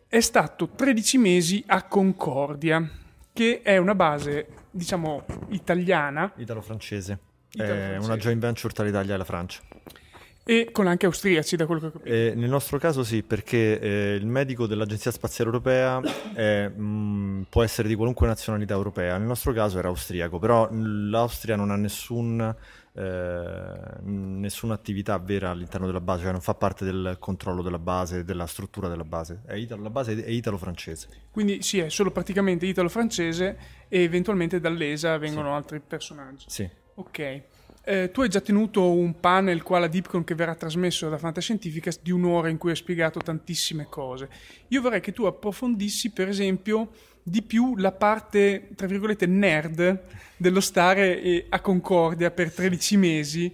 [0.08, 2.88] È stato 13 mesi a Concordia,
[3.34, 6.32] che è una base, diciamo, italiana.
[6.36, 7.18] Italo-francese.
[7.54, 7.96] Italo-francese.
[7.96, 9.62] È una joint venture tra l'Italia e la Francia.
[10.46, 12.14] E con anche austriaci, da quello che ho capito.
[12.14, 16.02] Eh, nel nostro caso sì, perché eh, il medico dell'Agenzia Spaziale Europea
[16.34, 19.18] è, mh, mm, può essere di qualunque nazionalità europea.
[19.18, 22.56] Nel nostro caso era austriaco, però l'Austria non ha nessun,
[22.94, 28.26] eh, nessuna attività vera all'interno della base, cioè non fa parte del controllo della base,
[28.26, 29.44] della struttura della base.
[29.46, 31.08] È italo, la base è italo-francese.
[31.32, 35.56] Quindi sì, è solo praticamente italo-francese e eventualmente dall'ESA vengono sì.
[35.56, 36.46] altri personaggi.
[36.50, 36.70] Sì.
[36.96, 37.44] Ok.
[37.86, 42.00] Eh, tu hai già tenuto un panel qua alla Deepcon che verrà trasmesso da Fantascientificast
[42.02, 44.30] di un'ora in cui hai spiegato tantissime cose.
[44.70, 46.92] Io vorrei che tu approfondissi, per esempio,
[47.22, 50.02] di più la parte, tra virgolette, nerd
[50.38, 53.54] dello stare a Concordia per 13 mesi.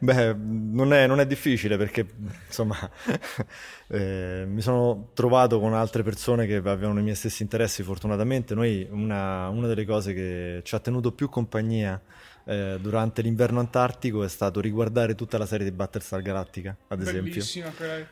[0.00, 2.06] Beh, non è, non è difficile perché,
[2.46, 2.76] insomma,
[3.88, 8.54] eh, mi sono trovato con altre persone che avevano i miei stessi interessi, fortunatamente.
[8.54, 11.98] Noi, una, una delle cose che ci ha tenuto più compagnia
[12.46, 17.68] eh, durante l'inverno antartico è stato riguardare tutta la serie di Battlestar Galactica, ad Bellissima,
[17.68, 18.06] esempio.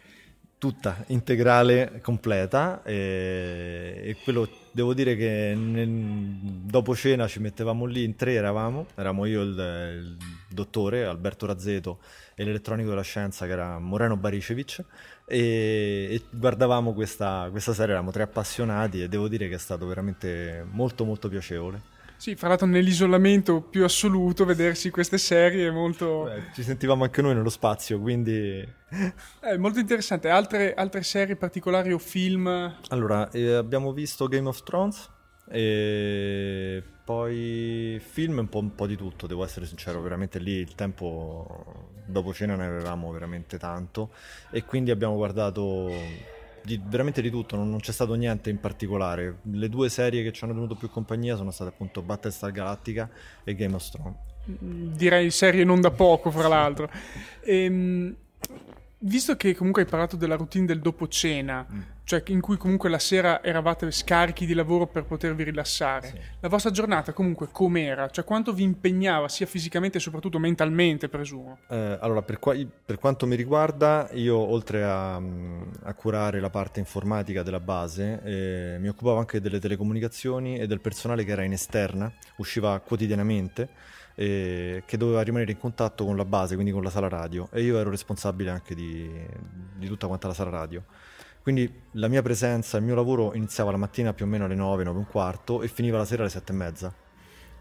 [0.58, 8.02] tutta integrale, completa e, e quello devo dire che nel, dopo cena ci mettevamo lì
[8.02, 10.16] in tre eravamo, eravamo io il, il
[10.48, 12.00] dottore Alberto Razzeto
[12.34, 14.82] e l'elettronico della scienza che era Moreno Baricevic
[15.26, 19.86] e, e guardavamo questa, questa serie, eravamo tre appassionati e devo dire che è stato
[19.86, 21.93] veramente molto molto piacevole.
[22.16, 26.24] Sì, fra l'altro nell'isolamento più assoluto vedersi queste serie è molto...
[26.24, 28.66] Beh, ci sentivamo anche noi nello spazio, quindi...
[29.40, 30.28] È molto interessante.
[30.28, 32.76] Altre, altre serie particolari o film?
[32.88, 35.10] Allora, eh, abbiamo visto Game of Thrones
[35.50, 40.74] e poi film un po', un po' di tutto, devo essere sincero, veramente lì il
[40.74, 44.12] tempo dopo cena ne avevamo veramente tanto
[44.50, 45.90] e quindi abbiamo guardato
[46.64, 49.38] di, veramente di tutto, non, non, c'è stato niente in particolare.
[49.42, 53.08] Le due serie che ci hanno tenuto più compagnia sono state appunto Battlestar Galactica
[53.44, 54.16] e Game of Thrones.
[54.46, 56.90] Direi serie non da poco, fra l'altro.
[57.42, 58.16] Ehm,
[59.04, 61.80] visto che comunque hai parlato della routine del dopo cena, mm.
[62.04, 66.18] cioè in cui comunque la sera eravate scarichi di lavoro per potervi rilassare, sì.
[66.40, 68.08] la vostra giornata comunque com'era?
[68.08, 71.58] Cioè quanto vi impegnava sia fisicamente e soprattutto mentalmente, presumo?
[71.68, 76.80] Eh, allora, per, qua, per, quanto mi riguarda, io oltre a, a curare la parte
[76.80, 81.52] informatica della base, eh, mi occupavo anche delle telecomunicazioni e del personale che era in
[81.52, 83.68] esterna, usciva quotidianamente
[84.14, 87.62] eh, che doveva rimanere in contatto con la base, quindi con la sala radio, e
[87.62, 89.10] io ero responsabile anche di,
[89.76, 90.84] di tutta quanta la sala radio.
[91.42, 94.84] Quindi la mia presenza, il mio lavoro iniziava la mattina più o meno alle 9,
[94.84, 96.94] 9 e un quarto e finiva la sera alle 7 e mezza.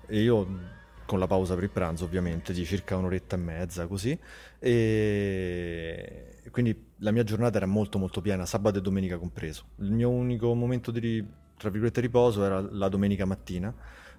[0.07, 4.17] E io con la pausa per il pranzo ovviamente di circa un'oretta e mezza così
[4.57, 10.09] e quindi la mia giornata era molto molto piena sabato e domenica compreso il mio
[10.09, 11.23] unico momento di
[11.57, 13.73] riposo era la domenica mattina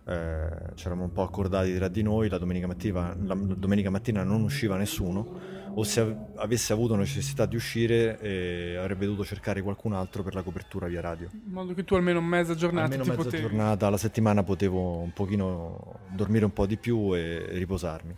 [0.06, 4.42] eh, c'eravamo un po' accordati tra di noi, la domenica, mattina, la domenica mattina non
[4.42, 10.22] usciva nessuno o se avesse avuto necessità di uscire eh, avrebbe dovuto cercare qualcun altro
[10.22, 11.28] per la copertura via radio.
[11.32, 13.42] In modo che tu almeno mezza giornata almeno mezza potevi...
[13.42, 18.16] giornata alla settimana potevo un pochino dormire un po' di più e, e riposarmi.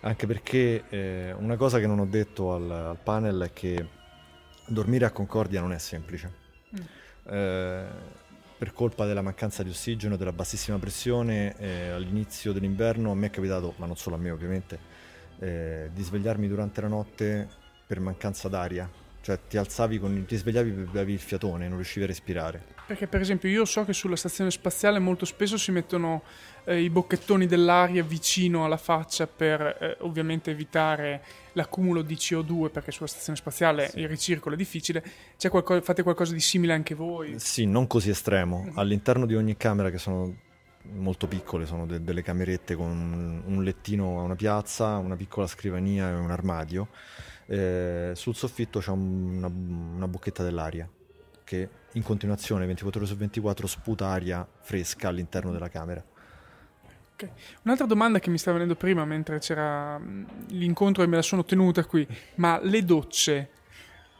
[0.00, 3.88] Anche perché eh, una cosa che non ho detto al, al, panel è che
[4.66, 6.32] dormire a Concordia non è semplice.
[6.74, 7.32] Mm.
[7.32, 7.86] Eh,
[8.62, 13.30] per colpa della mancanza di ossigeno, della bassissima pressione, eh, all'inizio dell'inverno a me è
[13.30, 14.78] capitato, ma non solo a me ovviamente,
[15.40, 17.48] eh, di svegliarmi durante la notte
[17.84, 18.88] per mancanza d'aria.
[19.22, 22.64] Cioè ti alzavi con ti svegliavi e avevi il fiatone, non riuscivi a respirare.
[22.86, 26.22] Perché per esempio io so che sulla stazione spaziale molto spesso si mettono
[26.64, 32.90] eh, i bocchettoni dell'aria vicino alla faccia per eh, ovviamente evitare l'accumulo di CO2 perché
[32.90, 34.00] sulla stazione spaziale sì.
[34.00, 35.04] il ricircolo è difficile.
[35.48, 37.38] Qualcosa, fate qualcosa di simile anche voi?
[37.38, 38.62] Sì, non così estremo.
[38.62, 38.78] Mm-hmm.
[38.78, 40.34] All'interno di ogni camera che sono
[40.94, 46.10] molto piccole, sono de- delle camerette con un lettino a una piazza, una piccola scrivania
[46.10, 46.88] e un armadio.
[47.52, 50.88] Eh, sul soffitto c'è una, una bocchetta dell'aria
[51.44, 56.02] che in continuazione 24 ore su 24 sputa aria fresca all'interno della camera.
[57.12, 57.30] Okay.
[57.64, 60.00] Un'altra domanda che mi stava venendo prima mentre c'era
[60.46, 63.50] l'incontro e me la sono tenuta qui, ma le docce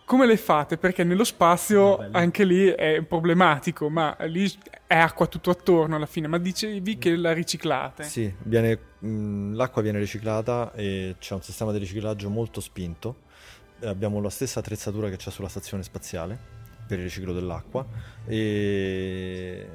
[0.04, 0.76] come le fate?
[0.76, 4.50] Perché nello spazio no, anche lì è problematico, ma lì
[4.86, 8.04] è acqua tutto attorno alla fine, ma dicevi che la riciclate?
[8.04, 13.30] Sì, viene, mh, l'acqua viene riciclata e c'è un sistema di riciclaggio molto spinto.
[13.84, 16.38] Abbiamo la stessa attrezzatura che c'è sulla stazione spaziale
[16.86, 17.84] per il riciclo dell'acqua
[18.26, 19.66] e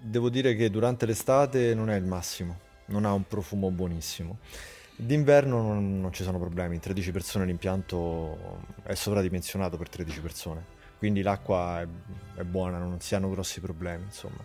[0.00, 4.38] devo dire che durante l'estate non è il massimo, non ha un profumo buonissimo.
[4.96, 10.64] D'inverno non, non, ci sono problemi, 13 persone l'impianto è sovradimensionato per 13 persone,
[10.98, 11.86] quindi l'acqua è,
[12.40, 14.44] è buona, non si hanno grossi problemi, insomma.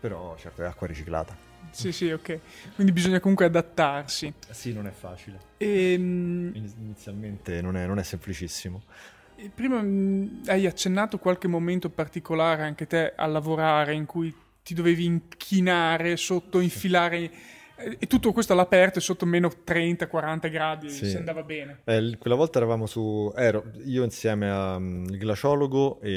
[0.00, 1.36] Però certo è acqua riciclata.
[1.70, 2.38] Sì, sì, ok.
[2.74, 4.32] Quindi bisogna comunque adattarsi.
[4.50, 5.38] Sì, non è facile.
[5.56, 5.92] E...
[5.92, 8.82] Ehm, Inizialmente non è, non è semplicissimo.
[9.54, 9.80] Prima
[10.46, 16.60] hai accennato qualche momento particolare anche te a lavorare in cui ti dovevi inchinare sotto,
[16.60, 17.30] infilare
[17.98, 21.06] e tutto questo all'aperto e sotto meno 30-40 gradi sì.
[21.06, 21.80] si andava bene.
[21.84, 26.10] Eh, quella volta eravamo su, ero io insieme al um, glaciologo e,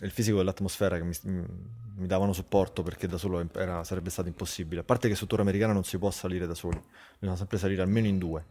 [0.00, 4.28] e, il fisico dell'atmosfera che mi, mi, davano supporto perché da solo era, sarebbe stato
[4.28, 4.80] impossibile.
[4.80, 6.80] A parte che su Torre Americana non si può salire da soli,
[7.18, 8.44] bisogna sempre salire almeno in due.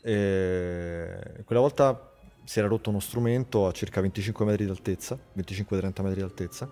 [0.00, 2.12] E quella volta
[2.44, 6.70] si era rotto uno strumento a circa 25 metri di altezza, 25-30 metri di altezza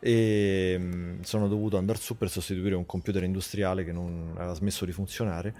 [0.00, 4.84] e mm, sono dovuto andare su per sostituire un computer industriale che non aveva smesso
[4.84, 5.54] di funzionare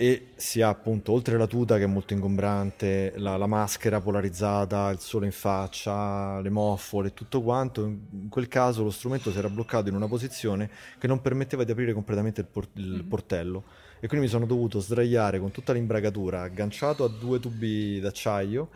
[0.00, 4.90] e si ha appunto oltre la tuta che è molto ingombrante, la, la, maschera polarizzata,
[4.90, 9.48] il sole in faccia, le moffole tutto quanto, in quel caso lo strumento si era
[9.48, 13.08] bloccato in una posizione che non permetteva di aprire completamente il, por- il mm-hmm.
[13.08, 13.64] portello
[13.98, 18.68] e quindi mi sono dovuto sdraiare con tutta l'imbragatura agganciato a due tubi d'acciaio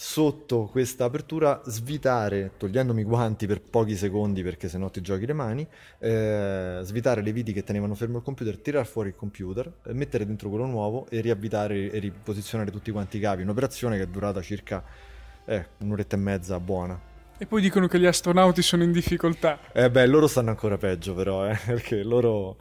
[0.00, 5.32] sotto questa apertura svitare, togliendomi i guanti per pochi secondi perché sennò ti giochi le
[5.32, 5.66] mani,
[5.98, 10.50] eh, svitare le viti che tenevano fermo il computer, tirare fuori il computer, mettere dentro
[10.50, 13.42] quello nuovo e riavvitare e riposizionare tutti quanti i cavi.
[13.42, 14.84] Un'operazione che è durata circa
[15.44, 17.00] eh, un'oretta e mezza buona.
[17.36, 19.58] E poi dicono che gli astronauti sono in difficoltà.
[19.72, 22.56] Eh beh, loro stanno ancora peggio però, eh, perché loro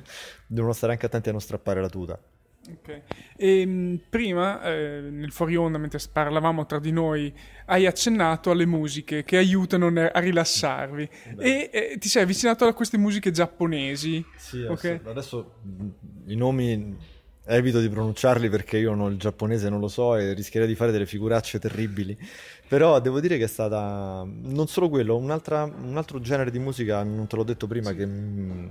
[0.48, 2.18] devono stare anche attenti a non strappare la tuta.
[2.80, 3.02] Okay.
[3.36, 7.32] E, ehm, prima, eh, nel fuori onda, mentre parlavamo tra di noi,
[7.66, 12.98] hai accennato alle musiche che aiutano a rilassarvi e eh, ti sei avvicinato a queste
[12.98, 14.24] musiche giapponesi.
[14.36, 15.00] Sì, okay?
[15.04, 15.54] adesso
[16.26, 16.96] i nomi
[17.50, 20.92] evito di pronunciarli perché io non, il giapponese non lo so e rischierei di fare
[20.92, 22.16] delle figuracce terribili.
[22.68, 27.26] Però devo dire che è stata non solo quello, un altro genere di musica, non
[27.26, 27.96] te l'ho detto prima, sì.
[27.96, 28.70] che m-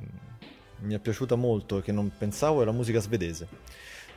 [0.80, 3.48] mi è piaciuta molto e che non pensavo è la musica svedese.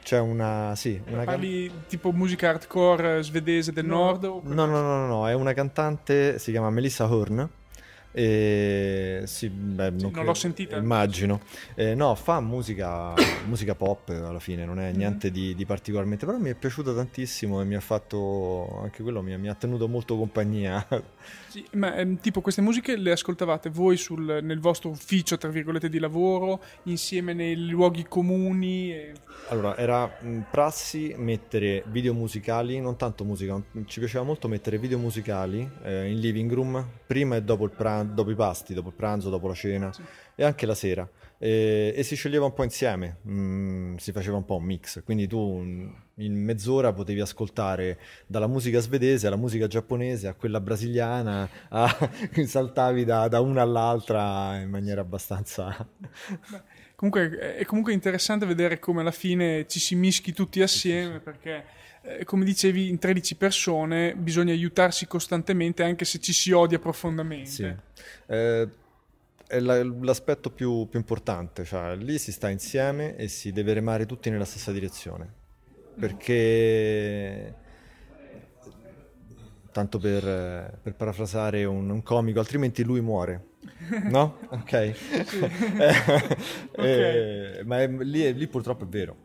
[0.03, 0.75] C'è una.
[0.77, 1.83] Sì, una Parli can...
[1.87, 4.25] tipo musica hardcore svedese del no, nord?
[4.25, 7.49] No, no, no, no, no, è una cantante, si chiama Melissa Horn
[8.13, 10.77] e sì, beh, sì, non, non l'ho sentita.
[10.77, 11.41] Immagino.
[11.75, 13.15] Eh, no, fa musica,
[13.47, 14.97] musica pop alla fine, non è mm-hmm.
[14.97, 19.23] niente di, di, particolarmente, però mi è piaciuta tantissimo e mi ha fatto, anche quello
[19.23, 20.85] mi, mi ha tenuto molto compagnia.
[21.49, 25.89] Sì, ma ehm, tipo queste musiche le ascoltavate voi sul, nel vostro ufficio, tra virgolette,
[25.89, 28.93] di lavoro, insieme nei luoghi comuni?
[28.93, 29.13] E...
[29.49, 34.99] Allora, era mh, prassi mettere video musicali, non tanto musica, ci piaceva molto mettere video
[34.99, 38.95] musicali eh, in living room, prima e dopo il pranzo dopo i pasti, dopo il
[38.95, 40.03] pranzo, dopo la cena sì.
[40.35, 41.09] e anche la sera.
[41.43, 45.03] E, e, si sceglieva un po' insieme, mm, si faceva un po' un mix.
[45.03, 45.59] Quindi tu
[46.17, 52.11] in mezz'ora potevi ascoltare dalla musica svedese alla musica giapponese a quella brasiliana, a,
[52.45, 55.75] saltavi da, da una all'altra in maniera abbastanza.
[56.51, 56.63] Beh,
[56.95, 61.65] comunque è comunque interessante vedere come alla fine ci si mischi tutti assieme perché
[62.03, 67.51] eh, come dicevi, in 13 persone bisogna aiutarsi costantemente anche se ci si odia profondamente.
[67.51, 67.75] Sì.
[68.27, 68.69] Eh,
[69.51, 74.07] è la, l'aspetto più, più, importante, cioè lì si sta insieme e si deve remare
[74.07, 75.39] tutti nella stessa direzione.
[75.99, 77.55] Perché,
[79.73, 83.47] tanto per, per parafrasare un, un comico, altrimenti lui muore.
[84.09, 84.39] No?
[84.51, 84.95] Ok.
[85.27, 85.39] Sì.
[85.79, 85.95] eh,
[86.71, 87.59] okay.
[87.59, 89.17] Eh, ma è, lì, lì purtroppo è vero.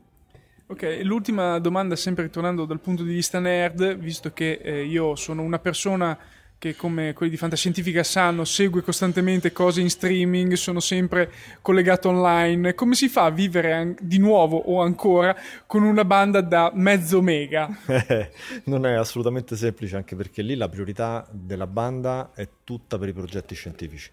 [0.67, 5.43] Ok, l'ultima domanda, sempre ritornando dal punto di vista nerd, visto che eh, io sono
[5.43, 6.17] una persona
[6.57, 12.73] che come quelli di Fantascientifica sanno segue costantemente cose in streaming, sono sempre collegato online,
[12.73, 17.21] come si fa a vivere an- di nuovo o ancora con una banda da mezzo
[17.21, 17.69] mega?
[18.65, 23.13] non è assolutamente semplice, anche perché lì la priorità della banda è tutta per i
[23.13, 24.11] progetti scientifici.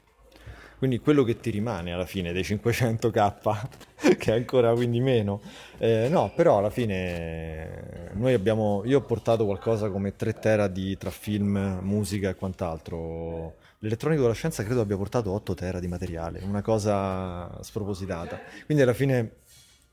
[0.83, 3.68] Quindi quello che ti rimane alla fine dei 500k,
[4.18, 5.40] che è ancora quindi meno,
[5.79, 10.99] eh, no, però alla fine noi abbiamo, io ho portato qualcosa come 3 tera di,
[10.99, 13.59] tra film, musica e quant'altro.
[13.79, 18.40] L'elettronico della scienza credo abbia portato 8 tera di materiale, una cosa spropositata.
[18.64, 19.35] Quindi alla fine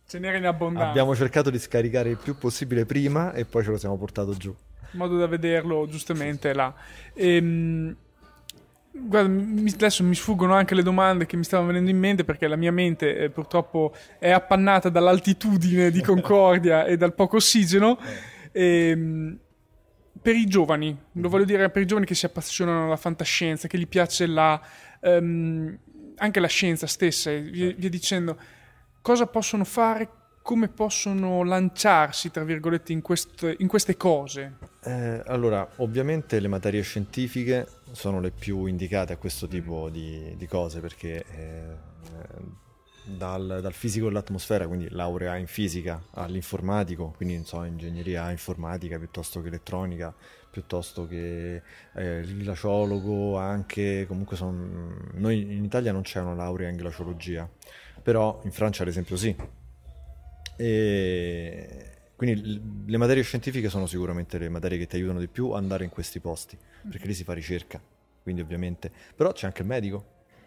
[0.08, 0.90] Ce n'era in abbondanza.
[0.90, 4.50] Abbiamo cercato di scaricare il più possibile prima e poi ce lo siamo portato giù.
[4.94, 6.74] In modo da vederlo giustamente là.
[7.14, 7.96] Ehm,
[8.92, 9.32] Guarda,
[9.74, 12.72] adesso mi sfuggono anche le domande che mi stavano venendo in mente perché la mia
[12.72, 18.00] mente eh, purtroppo è appannata dall'altitudine di Concordia e dal poco ossigeno.
[18.52, 19.40] E, ehm,
[20.22, 23.78] per i giovani, lo voglio dire per i giovani che si appassionano alla fantascienza, che
[23.78, 24.60] gli piace la,
[25.02, 25.78] um,
[26.18, 28.38] anche la scienza stessa, e via, via dicendo,
[29.02, 30.10] cosa possono fare
[30.50, 34.56] come possono lanciarsi, tra virgolette, in queste, in queste cose?
[34.82, 40.48] Eh, allora, ovviamente le materie scientifiche sono le più indicate a questo tipo di, di
[40.48, 41.76] cose perché eh,
[43.16, 49.44] dal, dal, fisico dell'atmosfera, quindi laurea in fisica, all'informatico, quindi non so, ingegneria informatica piuttosto
[49.44, 50.12] che elettronica,
[50.50, 51.62] piuttosto che
[51.94, 57.48] eh, il glaciologo, anche comunque sono, noi in Italia non c'è una laurea in glaciologia,
[58.02, 59.58] però in Francia ad esempio sì
[60.60, 65.62] e quindi le materie scientifiche sono sicuramente le materie che ti aiutano di più ad
[65.62, 66.58] andare in questi posti,
[66.90, 67.82] perché lì si fa ricerca,
[68.22, 68.92] quindi ovviamente...
[69.16, 70.06] Però c'è anche il medico.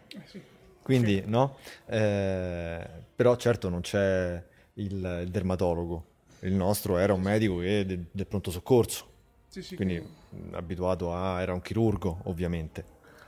[0.09, 0.39] Eh sì.
[0.83, 1.23] Quindi, sì.
[1.25, 1.57] no?
[1.87, 4.39] Eh, però certo non c'è
[4.73, 6.05] il, il, dermatologo.
[6.41, 9.09] Il nostro era un medico che del, del pronto soccorso.
[9.47, 9.99] Sì, quindi
[10.51, 11.41] abituato a...
[11.41, 12.85] era un chirurgo, ovviamente.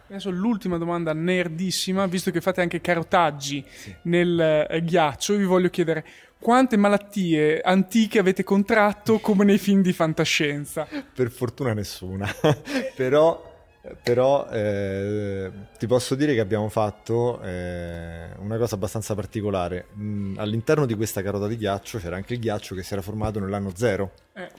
[0.08, 3.66] Adesso l'ultima domanda nerdissima, visto che fate anche carotaggi
[4.04, 6.06] nel eh, ghiaccio, vi voglio chiedere
[6.40, 10.88] quante malattie antiche avete contratto come nei film di fantascienza?
[11.14, 12.28] Per fortuna nessuna,
[12.96, 13.66] però,
[14.04, 19.88] però eh, ti posso dire che abbiamo fatto eh, una cosa abbastanza particolare.
[19.98, 23.40] Mm, all'interno di questa carota di ghiaccio c'era anche il ghiaccio che si era formato
[23.40, 24.12] nell'anno zero.
[24.34, 24.50] Eh.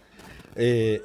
[0.54, 1.02] E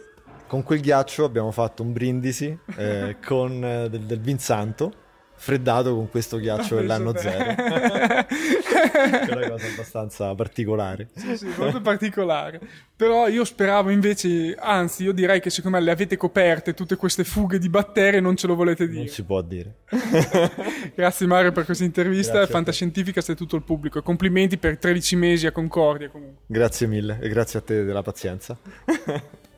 [0.47, 5.01] con quel ghiaccio abbiamo fatto un brindisi eh, con eh, del, del vin santo
[5.41, 7.55] freddato con questo ghiaccio dell'anno zero.
[8.81, 11.09] è una cosa abbastanza particolare.
[11.15, 12.59] Sì, sì, molto particolare.
[12.95, 17.23] Però io speravo invece, anzi, io direi che secondo me le avete coperte tutte queste
[17.23, 18.99] fughe di batteri e non ce lo volete dire.
[18.99, 19.75] Non si può dire.
[20.95, 22.33] Grazie Mario per questa intervista.
[22.33, 22.53] Grazie.
[22.53, 23.99] Fantascientifica e tutto il pubblico.
[23.99, 26.43] E complimenti per 13 mesi a Concordia comunque.
[26.45, 28.57] Grazie mille e grazie a te della pazienza.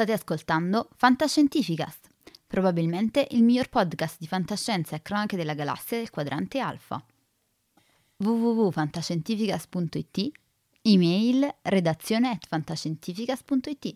[0.00, 2.08] State ascoltando Fantascientificast,
[2.46, 7.04] probabilmente il miglior podcast di fantascienza e cronache della galassia del quadrante alfa.
[8.16, 10.30] www.fantascientificast.it
[10.80, 13.94] Email redazione at fantascientificast.it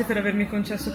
[0.00, 0.94] Grazie per avermi concesso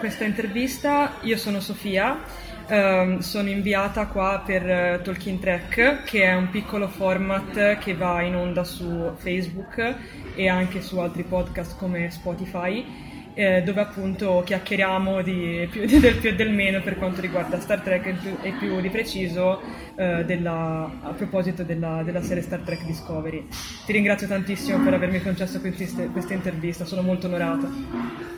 [0.00, 1.18] questa intervista.
[1.20, 2.18] Io sono Sofia,
[2.66, 8.22] ehm, sono inviata qua per eh, Talking Track, che è un piccolo format che va
[8.22, 9.94] in onda su Facebook
[10.34, 12.84] e anche su altri podcast come Spotify,
[13.34, 17.82] eh, dove appunto chiacchieriamo di più, del più e del meno per quanto riguarda Star
[17.82, 19.60] Trek e più, e più di preciso
[19.94, 23.46] eh, della- a proposito della, della serie Star Trek Discovery.
[23.86, 28.29] Ti ringrazio tantissimo per avermi concesso questa intervista, sono molto onorata.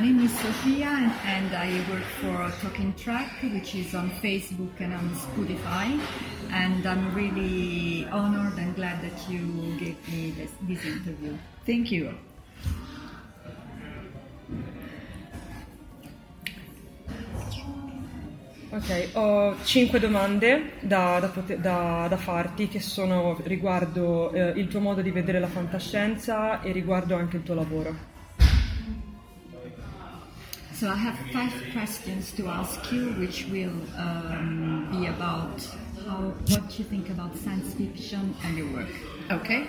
[0.00, 4.94] Name is Sofia and, and I work for Talking Track, which is on Facebook and
[4.94, 6.00] on Spotify.
[6.50, 11.36] And I'm really honored and glad that you gave me this, this interview.
[11.66, 12.14] Thank you.
[18.72, 24.78] Ok, ho cinque domande da, da da- da farti che sono riguardo eh, il tuo
[24.80, 28.09] modo di vedere la fantascienza e riguardo anche il tuo lavoro.
[30.80, 35.62] So I have five questions to ask you, which will um, be about
[36.06, 38.88] how, what you think about science fiction and your work.
[39.30, 39.68] Okay?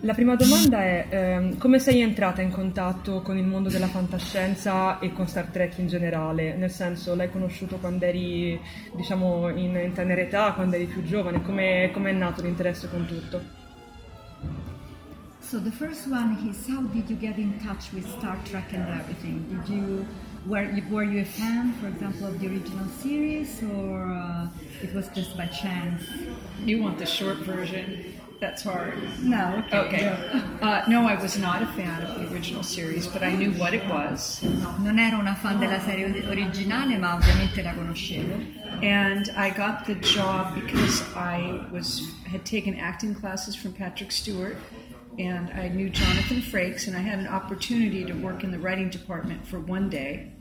[0.00, 4.98] La prima domanda è ehm, come sei entrata in contatto con il mondo della fantascienza
[4.98, 6.54] e con Star Trek in generale?
[6.54, 8.60] Nel senso, l'hai conosciuto quando eri,
[8.94, 11.40] diciamo, in, in tenera età, quando eri più giovane?
[11.40, 13.59] Come come è nato l'interesse con tutto?
[15.50, 18.88] So the first one is how did you get in touch with Star Trek and
[19.00, 19.42] everything?
[19.50, 20.06] Did you
[20.46, 24.46] were you, were you a fan, for example, of the original series, or uh,
[24.80, 26.04] it was just by chance?
[26.64, 28.14] You want the short version?
[28.38, 28.96] That's hard.
[29.24, 29.64] No.
[29.72, 30.02] Okay.
[30.02, 30.42] no.
[30.60, 33.74] Uh, no, I was not a fan of the original series, but I knew what
[33.74, 34.42] it was.
[34.42, 38.38] No, non ero una fan della serie originale, ma ovviamente la conoscevo.
[38.82, 44.56] And I got the job because I was had taken acting classes from Patrick Stewart,
[45.20, 48.90] and I knew Jonathan Frakes, and I had an opportunity to work in the writing
[48.90, 50.32] department for one day.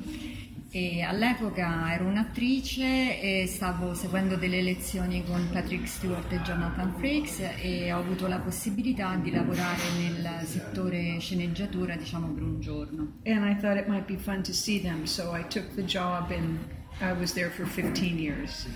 [0.71, 7.39] E all'epoca ero un'attrice e stavo seguendo delle lezioni con Patrick Stewart e Jonathan Frakes
[7.59, 13.13] e ho avuto la possibilità di lavorare nel settore sceneggiatura, diciamo, per un giorno.
[13.25, 16.29] And I thought it might be fun to see them, so I took the job,
[16.29, 16.59] and
[17.01, 18.67] I was there for 15 years.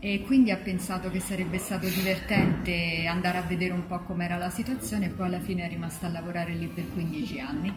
[0.00, 4.50] E quindi ha pensato che sarebbe stato divertente andare a vedere un po' com'era la
[4.50, 7.72] situazione e poi alla fine è rimasta a lavorare lì per 15 anni.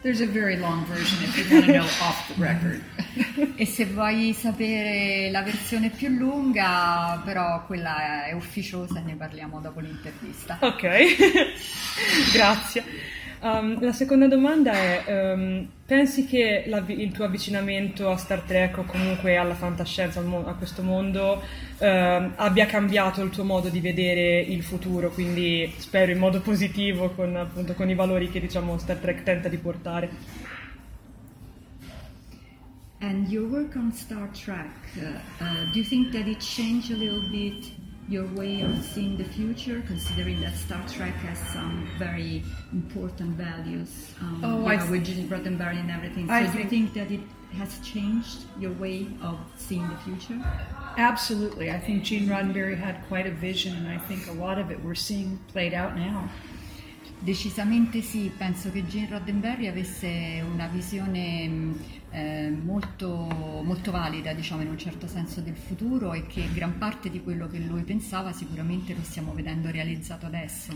[0.00, 2.82] There's a very long version if you want to know off the record.
[3.56, 9.60] E se vuoi sapere la versione più lunga, però quella è ufficiosa e ne parliamo
[9.60, 10.58] dopo l'intervista.
[10.60, 10.88] Ok,
[12.32, 12.84] grazie.
[13.40, 18.78] Um, la seconda domanda è, um, pensi che l'avvi- il tuo avvicinamento a Star Trek
[18.78, 21.40] o comunque alla fantascienza, a questo mondo,
[21.78, 27.10] um, abbia cambiato il tuo modo di vedere il futuro, quindi spero in modo positivo
[27.10, 30.10] con, appunto, con i valori che diciamo, Star Trek tenta di portare?
[33.00, 34.66] And your work on Star Trek,
[34.96, 37.77] uh, uh, do you think that it changed a little bit
[38.08, 42.42] your way of seeing the future, considering that Star Trek has some very
[42.72, 46.26] important values, um, Oh, you I know, th- with Gene Roddenberry and everything?
[46.26, 47.20] So I do you think- that it
[47.58, 50.40] has changed your way of seeing the future?
[50.96, 51.70] Absolutely.
[51.70, 54.82] I think Gene Roddenberry had quite a vision, and I think a lot of it
[54.82, 56.28] we're seeing played out now.
[57.20, 61.78] Decisamente sì, penso che Gene Roddenberry avesse una visione mh,
[62.10, 63.06] eh, molto,
[63.62, 67.46] molto valida, diciamo in un certo senso, del futuro e che gran parte di quello
[67.48, 70.72] che lui pensava sicuramente lo stiamo vedendo realizzato adesso.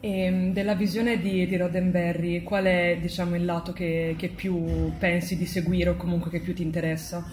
[0.00, 5.36] E, della visione di, di Roddenberry, qual è diciamo, il lato che, che più pensi
[5.36, 7.26] di seguire o comunque che più ti interessa?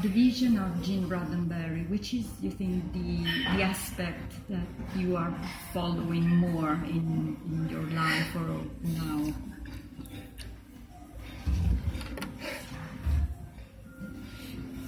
[0.00, 3.24] The vision of Gene Roddenberry, which is, you think, the,
[3.56, 4.66] the aspect that
[4.96, 5.32] you are
[5.72, 9.32] following more in, in your life or now?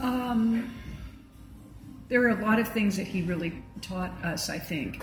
[0.01, 0.75] Um,
[2.09, 5.03] there are a lot of things that he really taught us, I think,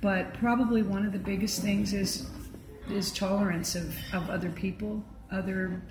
[0.00, 2.30] but probably one of the biggest things is
[2.90, 5.82] is tolerance of, of other people, other.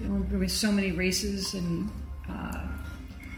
[0.00, 1.90] You know, there was so many races, and
[2.28, 2.66] uh,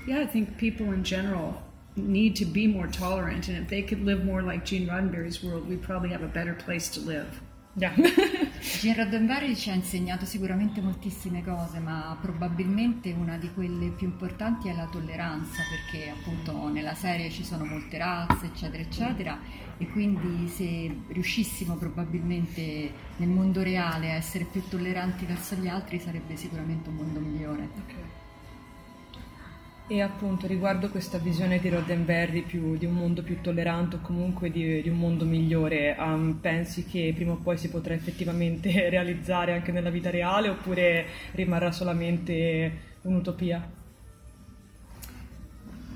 [0.06, 1.62] yeah, I think people in general
[1.96, 3.48] need to be more tolerant.
[3.48, 6.54] And if they could live more like Gene Roddenberry's world, we'd probably have a better
[6.54, 7.40] place to live.
[7.74, 14.68] Gene Roddenberry ci ha insegnato sicuramente moltissime cose, ma probabilmente una di quelle più importanti
[14.68, 19.38] è la tolleranza, perché appunto nella serie ci sono molte razze, eccetera, eccetera,
[19.78, 25.98] e quindi se riuscissimo probabilmente nel mondo reale a essere più tolleranti verso gli altri
[25.98, 28.11] sarebbe sicuramente un mondo migliore.
[29.88, 34.50] E appunto riguardo questa visione di Roddenberry più, di un mondo più tollerante o comunque
[34.50, 39.52] di, di un mondo migliore, um, pensi che prima o poi si potrà effettivamente realizzare
[39.52, 42.72] anche nella vita reale oppure rimarrà solamente
[43.02, 43.80] un'utopia?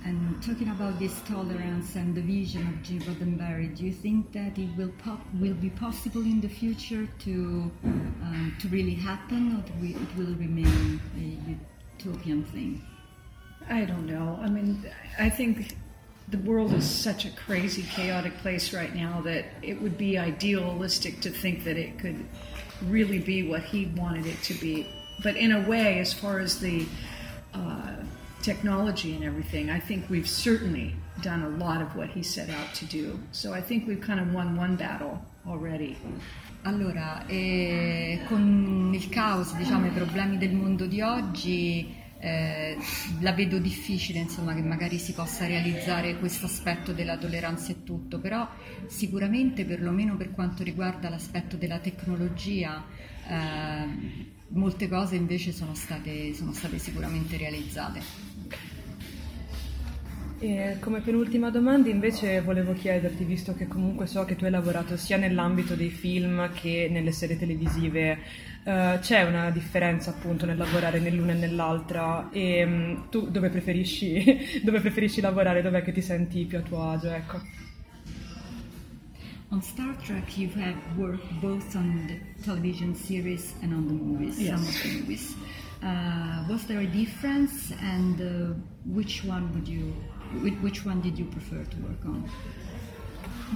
[0.03, 4.57] And talking about this tolerance and the vision of Gene Roddenberry, do you think that
[4.57, 9.84] it will pop, will be possible in the future to um, to really happen, or
[9.84, 11.57] it will remain a
[11.99, 12.80] utopian thing?
[13.69, 14.39] I don't know.
[14.41, 14.85] I mean,
[15.19, 15.77] I think
[16.29, 21.21] the world is such a crazy, chaotic place right now that it would be idealistic
[21.21, 22.25] to think that it could
[22.89, 24.87] really be what he wanted it to be.
[25.23, 26.87] But in a way, as far as the
[27.55, 27.95] uh,
[28.43, 32.75] technology and everything, I think we've certainly done a lot of what he set out
[32.75, 33.19] to do.
[33.33, 35.97] So I think we've kind of won one battle already.
[36.64, 42.77] Allora, eh, con il caos, diciamo, i problemi del mondo di oggi, eh,
[43.21, 48.19] la vedo difficile, insomma, che magari si possa realizzare questo aspetto della tolleranza e tutto,
[48.19, 48.49] però
[48.87, 52.85] sicuramente, perlomeno per quanto riguarda l'aspetto della tecnologia,
[53.29, 58.01] eh, molte cose invece sono state, sono state sicuramente realizzate.
[60.49, 64.97] E come penultima domanda invece volevo chiederti, visto che comunque so che tu hai lavorato
[64.97, 68.18] sia nell'ambito dei film che nelle serie televisive,
[68.62, 74.61] eh, c'è una differenza appunto nel lavorare nell'una e nell'altra e mm, tu dove preferisci,
[74.62, 77.09] dove preferisci lavorare, dov'è che ti senti più a tuo agio?
[77.11, 77.40] Ecco.
[79.49, 84.38] On Star Trek, you have worked both on the television series and on the movies,
[84.38, 84.51] Yes.
[84.61, 85.34] some of the movies.
[85.82, 89.92] Uh, was there a difference, and uh, which one would you,
[90.61, 92.29] which, one did you prefer to work on?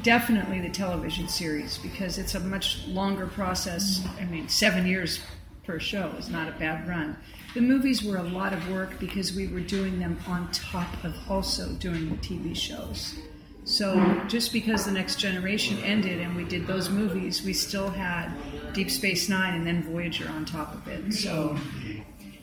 [0.03, 4.07] Definitely the television series because it's a much longer process.
[4.21, 5.21] I mean, seven years
[5.65, 7.17] per show is not a bad run.
[7.55, 11.17] The movies were a lot of work because we were doing them on top of
[11.29, 13.17] also doing the TV shows.
[13.65, 18.33] So just because the next generation ended and we did those movies, we still had
[18.73, 21.13] Deep Space Nine and then Voyager on top of it.
[21.13, 21.57] So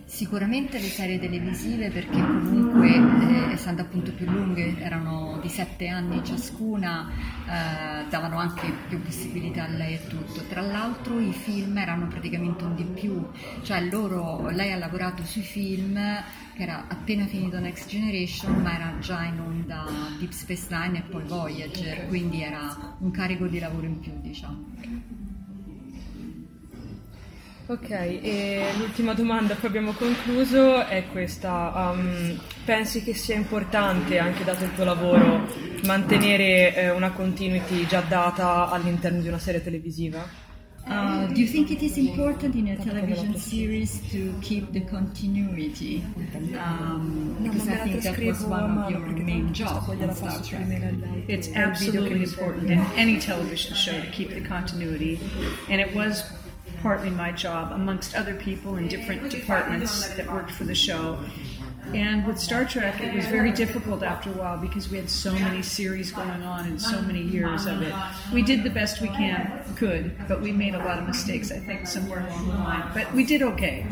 [0.07, 6.23] Sicuramente le serie televisive perché comunque eh, essendo appunto più lunghe, erano di sette anni
[6.23, 7.11] ciascuna,
[7.45, 10.43] eh, davano anche più possibilità a lei e tutto.
[10.47, 13.27] Tra l'altro i film erano praticamente un di più,
[13.63, 15.99] cioè loro, lei ha lavorato sui film
[16.53, 19.85] che era appena finito Next Generation ma era già in onda
[20.17, 25.26] Deep Space Nine e poi Voyager, quindi era un carico di lavoro in più diciamo.
[27.69, 31.91] Ok, e l'ultima domanda, poi abbiamo concluso, è questa.
[31.93, 35.45] Um, pensi che sia importante, anche dato il tuo lavoro,
[35.83, 40.45] mantenere eh, una continuity già data all'interno di una serie televisiva?
[40.89, 46.01] Uh, do you think it is important in a television series to keep the continuity?
[46.55, 50.65] Um, because I think that was one of your main jobs on Star Trek.
[51.27, 55.19] it's absolutely important in any television show to keep the continuity.
[55.69, 56.23] And it was
[56.81, 61.19] partly my job, amongst other people in different departments that worked for the show.
[61.93, 65.31] And with Star Trek, it was very difficult after a while because we had so
[65.31, 67.93] many series going on and so many years of it.
[68.33, 71.59] We did the best we can, could, but we made a lot of mistakes, I
[71.59, 72.91] think, somewhere along the line.
[72.93, 73.87] But we did okay.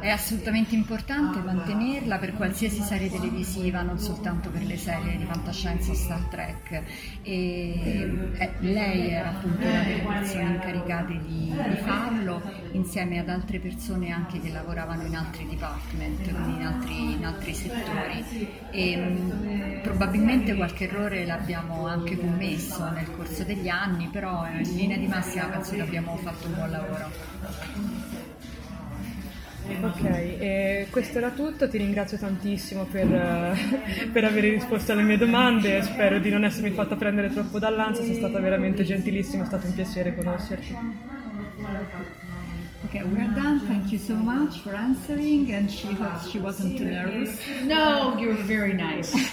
[0.00, 5.90] È assolutamente importante mantenerla per qualsiasi serie televisiva, non soltanto per le serie di fantascienza
[5.90, 6.82] o Star Trek.
[7.22, 12.40] E eh, lei era appunto una delle persone incaricate di, di farlo,
[12.72, 17.54] insieme ad altre persone anche che lavoravano in altri department, quindi in altri, in altri
[17.54, 18.24] settori.
[18.70, 24.96] E, mh, probabilmente qualche errore l'abbiamo anche commesso nel corso degli anni, però in linea
[24.96, 27.97] di massima penso che abbiamo fatto un buon lavoro.
[29.80, 35.16] Ok, e questo era tutto, ti ringrazio tantissimo per, eh, per aver risposto alle mie
[35.16, 39.66] domande, spero di non essermi fatta prendere troppo dall'ansia, sei stata veramente gentilissima, è stato
[39.66, 40.76] un piacere conoscerti.
[42.84, 43.60] Okay, we're done.
[43.66, 47.38] Thank you so much for answering, and she hopes she wasn't too nervous.
[47.64, 49.12] No, you're very nice.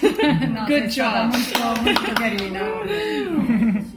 [0.66, 1.32] Good job.
[1.32, 3.94] Molto, molto carina.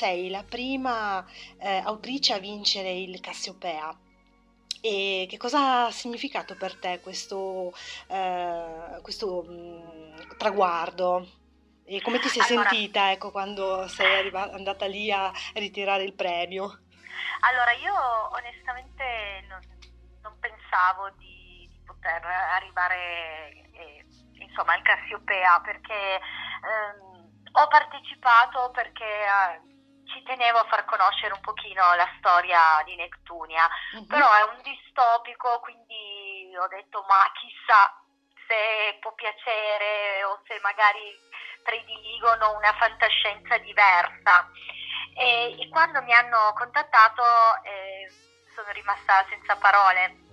[0.00, 1.22] sei la prima
[1.58, 3.94] eh, autrice a vincere il Cassiopea.
[4.80, 7.70] E che cosa ha significato per te questo,
[8.08, 11.28] eh, questo mh, traguardo?
[11.84, 16.14] E come ti sei Allora- sentita, ecco, quando sei arriva- andata lì a ritirare il
[16.14, 16.64] premio?
[17.40, 17.94] Allora, io
[18.32, 19.60] onestamente non,
[20.22, 24.04] non pensavo di, di poter arrivare eh,
[24.40, 29.68] insomma al Cassiopea perché ehm, ho partecipato perché eh,
[30.12, 33.68] ci tenevo a far conoscere un pochino la storia di Neptunia,
[34.08, 37.94] però è un distopico, quindi ho detto ma chissà
[38.46, 41.16] se può piacere o se magari
[41.62, 44.48] prediligono una fantascienza diversa.
[45.14, 47.22] E, e quando mi hanno contattato
[47.64, 48.10] eh,
[48.54, 50.28] sono rimasta senza parole,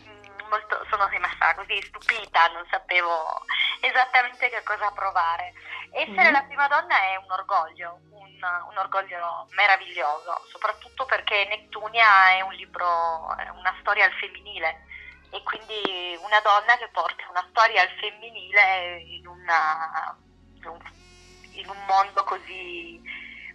[0.00, 3.44] Mm, molto- sono rimasta così stupita, non sapevo
[3.80, 5.52] esattamente che cosa provare.
[5.92, 6.32] Essere Mhm.
[6.32, 7.98] la prima donna è un orgoglio,
[8.46, 13.26] un, orgoglio meraviglioso, soprattutto perché Neptunia è un libro,
[13.56, 14.84] una storia al femminile
[15.30, 20.18] e quindi una donna che porta una storia al femminile in, una-
[20.54, 20.78] in un,
[21.52, 23.00] in un mondo così,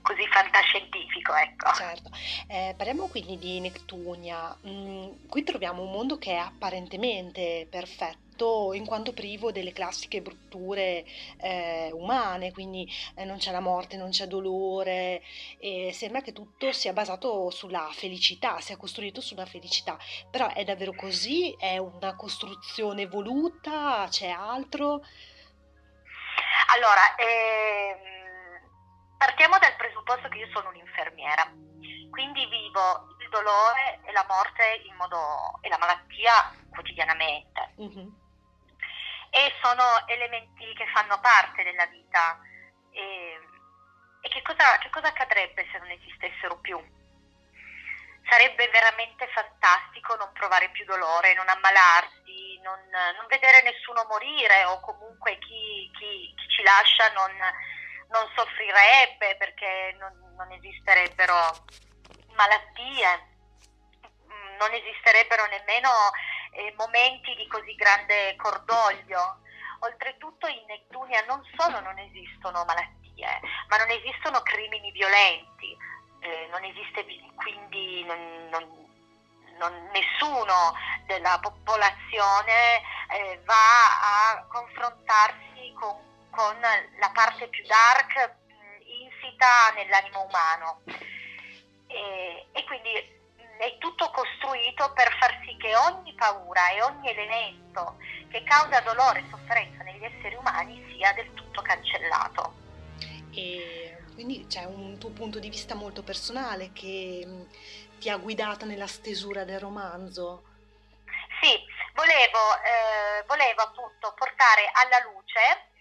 [0.05, 1.73] così fantascientifico, ecco.
[1.73, 2.11] Certo.
[2.47, 4.55] Eh, parliamo quindi di Neptunia.
[4.67, 11.05] Mm, qui troviamo un mondo che è apparentemente perfetto in quanto privo delle classiche brutture
[11.37, 15.23] eh, umane, quindi eh, non c'è la morte, non c'è dolore,
[15.57, 19.97] e sembra che tutto sia basato sulla felicità, sia costruito sulla felicità.
[20.29, 21.55] Però è davvero così?
[21.57, 24.05] È una costruzione voluta?
[24.09, 25.01] C'è altro?
[26.75, 28.14] Allora, ehm,
[29.17, 31.43] partiamo dal presupposto che io sono un'infermiera,
[32.09, 36.33] quindi vivo il dolore e la morte in modo, e la malattia
[36.69, 38.23] quotidianamente Mhm.
[39.31, 42.39] e sono elementi che fanno parte della vita.
[42.91, 43.39] E,
[44.21, 46.79] e che, cosa, che cosa accadrebbe se non esistessero più?
[48.29, 54.79] Sarebbe veramente fantastico non provare più dolore, non ammalarsi, non, non vedere nessuno morire o
[54.79, 57.31] comunque chi, chi- chi ci lascia non,
[58.09, 61.65] non soffrirebbe perché non, non esisterebbero
[62.35, 63.27] malattie,
[64.27, 65.89] mm, non esisterebbero nemmeno
[66.51, 69.39] eh, momenti di così grande cordoglio.
[69.79, 75.77] Oltretutto in Nettunia non solo non esistono malattie, ma non esistono crimini violenti,
[76.21, 78.83] eh, non esiste quindi non- non-
[79.57, 80.73] non- nessuno
[81.05, 85.95] della popolazione eh, va a confrontarsi con,
[86.35, 90.81] con la parte più dark mh, insita nell'animo umano.
[91.87, 92.91] E, e quindi
[93.37, 97.97] mh, è tutto costruito per far sì che ogni paura e ogni elemento
[98.29, 102.53] che causa dolore e sofferenza negli esseri umani sia del tutto cancellato.
[103.33, 108.65] E quindi c'è un tuo punto di vista molto personale che mh, ti ha guidata
[108.65, 110.43] nella stesura del romanzo.
[111.41, 111.59] Sì,
[111.93, 115.73] volevo, eh, volevo appunto portare alla luce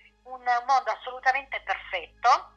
[0.51, 2.53] un mondo assolutamente perfetto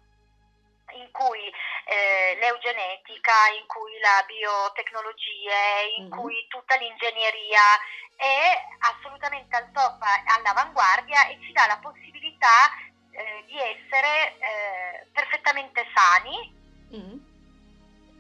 [0.94, 1.52] in cui
[1.86, 6.10] eh, l'eugenetica, in cui la biotecnologia, in Mhm.
[6.10, 7.62] cui tutta l'ingegneria
[8.16, 10.02] è assolutamente al top,
[10.38, 12.72] all'avanguardia e ci dà la possibilità
[13.12, 16.56] eh, di essere eh, perfettamente sani
[16.96, 17.18] Mm.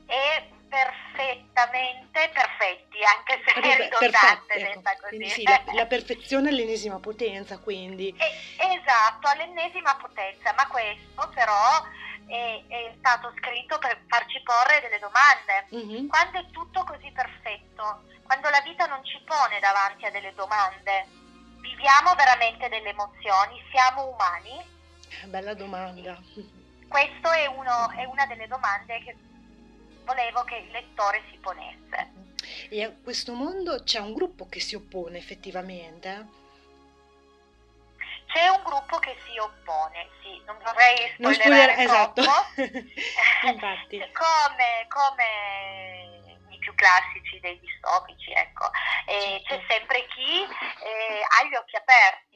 [0.08, 4.82] e perfettamente perfetti, anche se è Proprio per- ridondante ecco.
[5.02, 5.30] così.
[5.30, 8.10] Sì, la, la perfezione all'ennesima potenza, quindi.
[8.18, 11.84] Eh, Esatto, all'ennesima potenza, ma questo però
[12.28, 15.66] è, è stato scritto per farci porre delle domande.
[15.70, 16.08] Mhm.
[16.08, 21.06] Quando è tutto così perfetto, quando la vita non ci pone davanti a delle domande,
[21.60, 24.76] viviamo veramente delle emozioni, siamo umani?
[25.26, 26.18] Bella domanda.
[26.88, 29.16] Questo è, uno- è una delle domande che
[30.08, 32.12] volevo che il lettore si ponesse.
[32.70, 36.26] E a questo mondo c'è un gruppo che si oppone effettivamente?
[38.28, 42.22] C'è un gruppo che si oppone, sì, non vorrei Non spoilerare spoiler- esatto.
[43.48, 43.98] Infatti.
[44.12, 48.70] come, come i più classici dei distopici, ecco.
[49.06, 49.56] E Certo.
[49.56, 52.27] C'è sempre chi eh, ha gli occhi aperti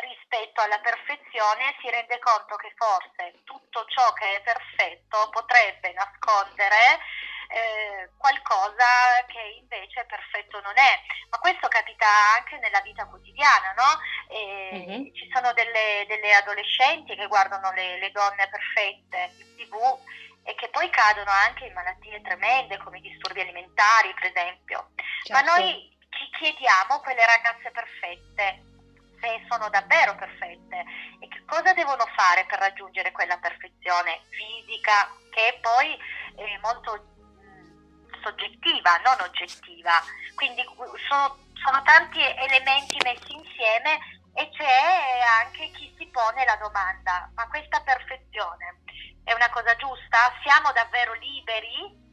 [0.00, 7.00] rispetto alla perfezione si rende conto che forse tutto ciò che è perfetto potrebbe nascondere
[7.48, 11.00] eh, qualcosa che invece perfetto non è.
[11.30, 14.00] Ma questo capita anche nella vita quotidiana, no?
[14.28, 15.14] Mhm.
[15.14, 19.98] Ci sono delle, delle adolescenti che guardano le, le donne perfette in tv
[20.44, 24.90] e che poi cadono anche in malattie tremende come i disturbi alimentari, per esempio.
[25.30, 25.56] Ma Certo.
[25.56, 28.74] noi ci chiediamo quelle ragazze perfette
[29.20, 30.84] se sono davvero perfette
[31.20, 35.96] e che cosa devono fare per raggiungere quella perfezione fisica che è poi
[36.36, 40.00] eh, molto mh, soggettiva, non oggettiva.
[40.34, 40.62] Quindi
[41.08, 43.98] sono, sono tanti elementi messi insieme
[44.34, 48.82] e c'è anche chi si pone la domanda, ma questa perfezione
[49.24, 50.32] è una cosa giusta?
[50.42, 52.05] Siamo davvero liberi?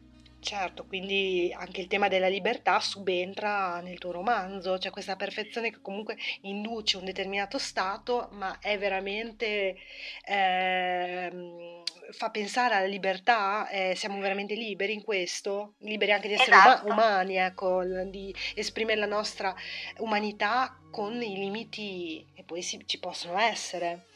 [0.44, 5.80] Certo, quindi anche il tema della libertà subentra nel tuo romanzo, cioè questa perfezione che
[5.82, 9.78] comunque induce un determinato stato, ma è veramente,
[10.26, 11.82] ehm,
[12.12, 16.74] fa pensare alla libertà, eh, siamo veramente liberi in questo, liberi anche di essere uma-
[16.74, 16.92] Esatto.
[16.92, 19.56] umani, ecco, di esprimere la nostra
[20.00, 24.08] umanità con i limiti che poi si- ci possono essere.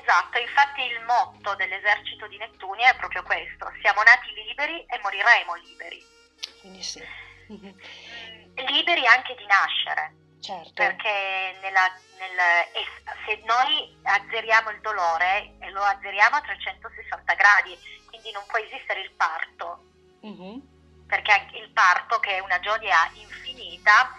[0.00, 5.54] Esatto, infatti il motto dell'esercito di Nettunia è proprio questo, siamo nati liberi e moriremo
[5.54, 6.04] liberi.
[6.60, 7.02] Quindi sì.
[7.52, 7.70] Mm,
[8.68, 10.72] Liberi anche di nascere, Certo.
[10.74, 12.66] perché nella- nel-
[13.26, 19.00] se noi azzeriamo il dolore e lo azzeriamo a 360 gradi, quindi non può esistere
[19.02, 19.84] il parto,
[20.22, 21.06] Mhm.
[21.06, 24.10] perché anche il parto che è una gioia infinita,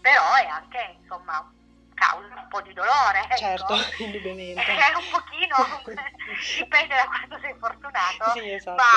[0.00, 1.52] però è anche insomma
[2.00, 3.20] causa un po' di dolore.
[3.28, 3.36] ecco.
[3.36, 4.64] Certo, indubbiamente.
[4.64, 5.56] È un pochino,
[6.56, 8.80] dipende da quanto sei fortunato, Sì, esatto.
[8.80, 8.96] ma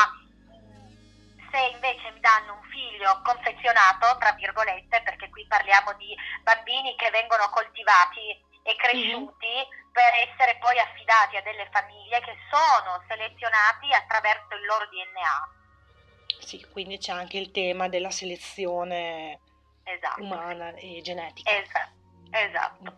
[1.52, 7.12] se invece mi danno un figlio confezionato, tra virgolette, perché qui parliamo di bambini che
[7.12, 8.32] vengono coltivati
[8.64, 9.54] e cresciuti
[9.92, 15.62] per essere poi affidati a delle famiglie che sono selezionati attraverso il loro DNA.
[16.40, 19.40] Sì, quindi c'è anche il tema della selezione
[19.84, 20.24] Esatto.
[20.24, 21.52] umana e genetica.
[21.52, 21.92] Esa-
[22.34, 22.98] esatto.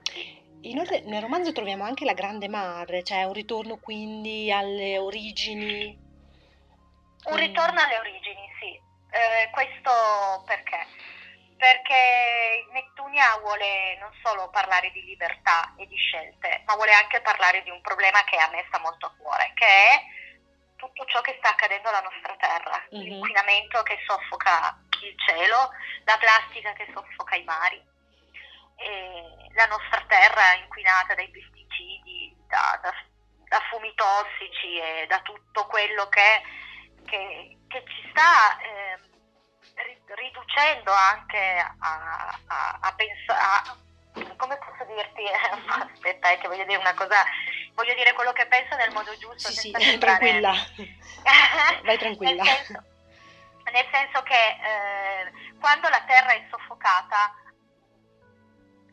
[0.62, 5.96] Inoltre nel romanzo troviamo anche la grande madre, cioè un ritorno quindi alle origini.
[7.26, 7.38] Un Mm.
[7.38, 8.74] ritorno alle origini, sì.
[9.12, 10.86] Eh, questo perché?
[11.58, 17.64] Perché Nettunia vuole non solo parlare di libertà e di scelte, ma vuole anche parlare
[17.64, 20.04] di un problema che a me sta molto a cuore, che è
[20.76, 23.00] tutto ciò che sta accadendo alla nostra terra, Mhm.
[23.02, 25.70] l'inquinamento che soffoca il cielo,
[26.04, 27.82] la plastica che soffoca i mari,
[28.78, 32.94] e la nostra terra inquinata dai pesticidi, da, da-
[33.48, 36.42] da fumi tossici e da tutto quello che,
[37.06, 38.58] che- che ci sta
[39.76, 43.84] ri- riducendo anche a, a, a pensare,
[44.38, 45.24] come posso dirti,
[45.92, 47.24] aspetta eh, che voglio dire una cosa,
[47.74, 49.50] voglio dire quello che penso nel modo giusto.
[49.52, 50.54] Sì, sì, tranquilla.
[51.84, 52.44] Vai tranquilla.
[52.44, 52.84] nel senso,
[53.72, 57.34] nel senso che eh, quando la terra è soffocata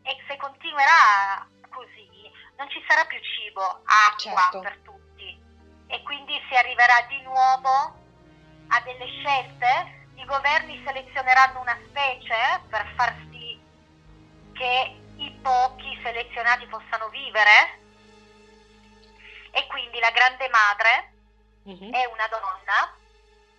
[0.03, 2.11] e se continuerà così
[2.57, 4.61] non ci sarà più cibo, acqua Certo.
[4.61, 5.41] per tutti
[5.89, 8.01] e quindi si arriverà di nuovo
[8.69, 13.61] a delle scelte, i governi selezioneranno una specie per far sì
[14.55, 17.81] che i pochi selezionati possano vivere
[19.51, 21.11] e quindi la grande madre
[21.65, 21.93] Mhm.
[21.93, 22.97] è una donna,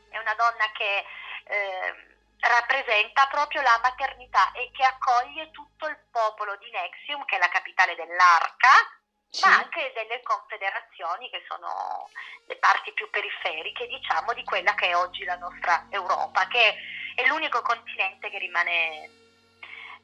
[0.09, 1.05] è una donna che
[1.45, 2.12] eh,
[2.47, 7.49] rappresenta proprio la maternità e che accoglie tutto il popolo di Nexium, che è la
[7.49, 8.69] capitale dell'Arca,
[9.29, 9.47] Sì.
[9.47, 12.09] ma anche delle confederazioni che sono
[12.45, 16.75] le parti più periferiche, diciamo, di quella che è oggi la nostra Europa, che
[17.15, 19.09] è l'unico continente che rimane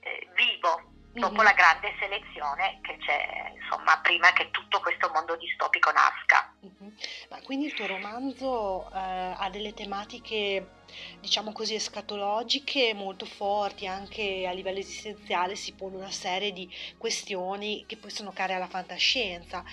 [0.01, 1.43] eh, vivo dopo Mhm.
[1.43, 6.53] la grande selezione che c'è, insomma, prima che tutto questo mondo distopico nasca.
[6.61, 6.93] Mhm.
[7.29, 10.71] Ma quindi il tuo romanzo eh, ha delle tematiche,
[11.19, 17.85] diciamo così, escatologiche molto forti, anche a livello esistenziale si pone una serie di questioni
[17.87, 19.63] che poi sono care alla fantascienza,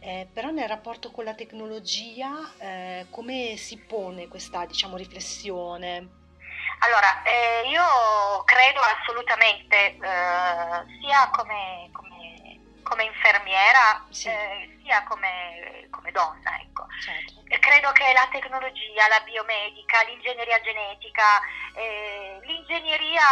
[0.00, 6.22] eh, però nel rapporto con la tecnologia eh, come si pone questa, diciamo, riflessione?
[6.80, 14.28] Allora, eh, io credo assolutamente, eh, sia come, come, come infermiera, Sì.
[14.28, 16.86] eh, sia come, come donna, ecco.
[17.00, 17.42] Certo.
[17.58, 21.40] Credo che la tecnologia, la biomedica, l'ingegneria genetica,
[21.74, 23.22] eh, l'ingegneria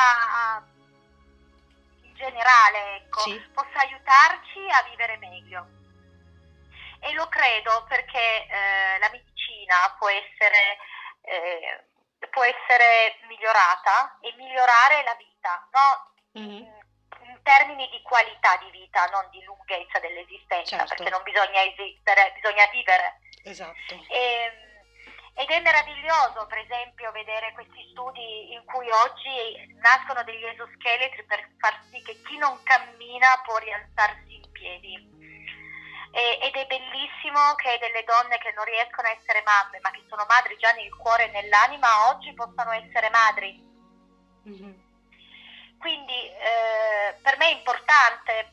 [2.03, 3.39] in generale, ecco, Sì.
[3.53, 5.67] possa aiutarci a vivere meglio.
[7.01, 10.79] E lo credo perché eh, la medicina può essere,
[11.23, 11.85] eh,
[12.31, 16.11] può essere migliorata e migliorare la vita, no?
[16.41, 16.81] Mhm.
[17.25, 20.95] in termini di qualità di vita, non di lunghezza dell'esistenza, Certo.
[20.95, 23.19] perché non bisogna esistere, bisogna vivere.
[23.45, 23.95] Esatto.
[24.09, 24.71] E-
[25.35, 31.49] ed è meraviglioso, per esempio, vedere questi studi in cui oggi nascono degli esoscheletri per
[31.59, 35.12] far sì che chi non cammina può rialzarsi in piedi.
[36.13, 40.05] E- ed è bellissimo che delle donne che non riescono a essere mamme, ma che
[40.09, 43.57] sono madri già nel cuore e nell'anima, oggi possano essere madri.
[44.45, 44.91] Mhm.
[45.79, 48.53] Quindi eh, per me è importante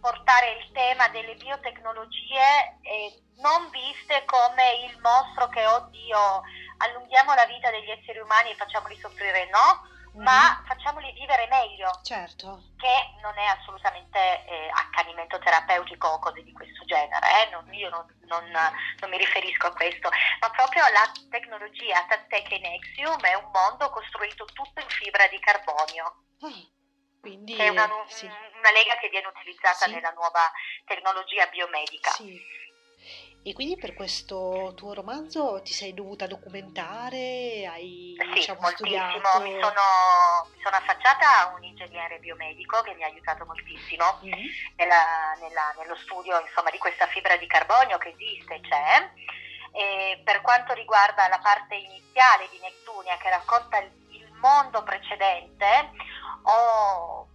[0.00, 6.42] portare il tema delle biotecnologie eh, non viste come il mostro che, oddio,
[6.78, 12.62] allunghiamo la vita degli esseri umani e facciamoli soffrire, no, ma facciamoli vivere meglio, Certo.
[12.76, 17.88] che non è assolutamente eh, accanimento terapeutico o cose di questo genere, eh, non- io
[17.90, 20.08] non, non- non mi riferisco a questo,
[20.40, 25.38] ma proprio alla tecnologia, tant'è che Nexium è un mondo costruito tutto in fibra di
[25.40, 26.04] carbonio
[26.42, 26.52] Ah,
[27.20, 28.26] quindi che è una, sì.
[28.26, 29.90] una lega che viene utilizzata Sì.
[29.92, 30.50] nella nuova
[30.84, 32.10] tecnologia biomedica.
[32.10, 32.38] Sì.
[33.46, 38.88] E quindi per questo tuo romanzo ti sei dovuta documentare, hai Sì, diciamo, moltissimo.
[39.20, 39.40] studiato?
[39.42, 44.32] Mi sono, mi sono affacciata a un ingegnere biomedico che mi ha aiutato moltissimo Mhm.
[44.76, 49.10] nella- nella- nello studio insomma, di questa fibra di carbonio che esiste, c'è.
[49.72, 55.90] E per quanto riguarda la parte iniziale di Nettunia che racconta il, il mondo precedente,
[56.44, 57.28] ho,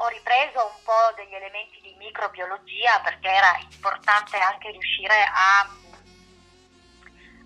[0.00, 5.60] ho ripreso un po' degli elementi di microbiologia perché era importante anche riuscire a,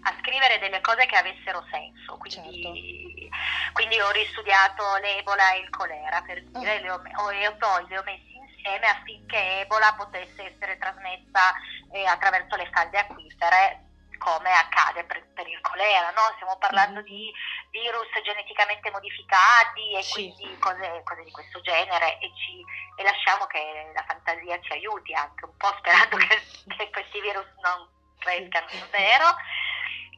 [0.04, 2.18] a scrivere delle cose che avessero senso.
[2.18, 3.28] Quindi,
[3.72, 7.98] quindi ho ristudiato l'Ebola e il colera per dire, le ho, ho- e poi le
[7.98, 11.54] ho messi insieme affinché Ebola potesse essere trasmessa
[11.92, 13.91] eh, attraverso le falde acquifere
[14.22, 16.30] come accade per, per il colera, no?
[16.36, 17.32] Stiamo parlando di
[17.70, 22.64] virus geneticamente modificati e quindi cose, cose di questo genere e, ci,
[22.96, 26.40] e lasciamo che la fantasia ci aiuti anche un po' sperando che,
[26.76, 29.34] che questi virus non crescano davvero.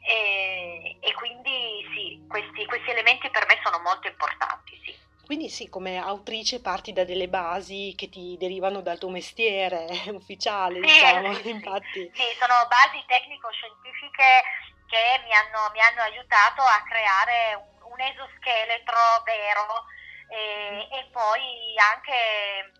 [0.07, 5.04] E, e quindi sì, questi, questi elementi per me sono molto importanti, sì.
[5.25, 10.77] Quindi sì, come autrice parti da delle basi che ti derivano dal tuo mestiere ufficiale,
[10.81, 12.11] Sì, diciamo, sì, infatti.
[12.15, 14.43] Sì, sono basi tecnico-scientifiche
[14.87, 19.85] che mi hanno, mi hanno aiutato a creare un, un esoscheletro vero
[20.29, 22.73] e, e poi anche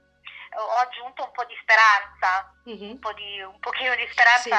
[0.57, 4.51] ho aggiunto un po' di speranza, un, po di, un pochino di speranza Sì.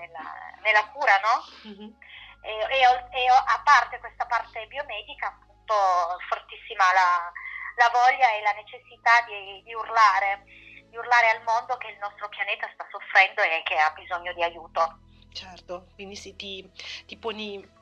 [0.00, 1.44] nella, nella cura, no?
[1.70, 1.98] Mhm.
[2.40, 5.36] E, e ho- e ho- a parte questa parte biomedica,
[5.66, 7.30] appunto, fortissima la,
[7.76, 10.44] la voglia e la necessità di, di urlare,
[10.88, 14.42] di urlare al mondo che il nostro pianeta sta soffrendo e che ha bisogno di
[14.42, 14.98] aiuto.
[15.32, 16.64] Certo, quindi sì, ti,
[17.04, 17.74] ti poni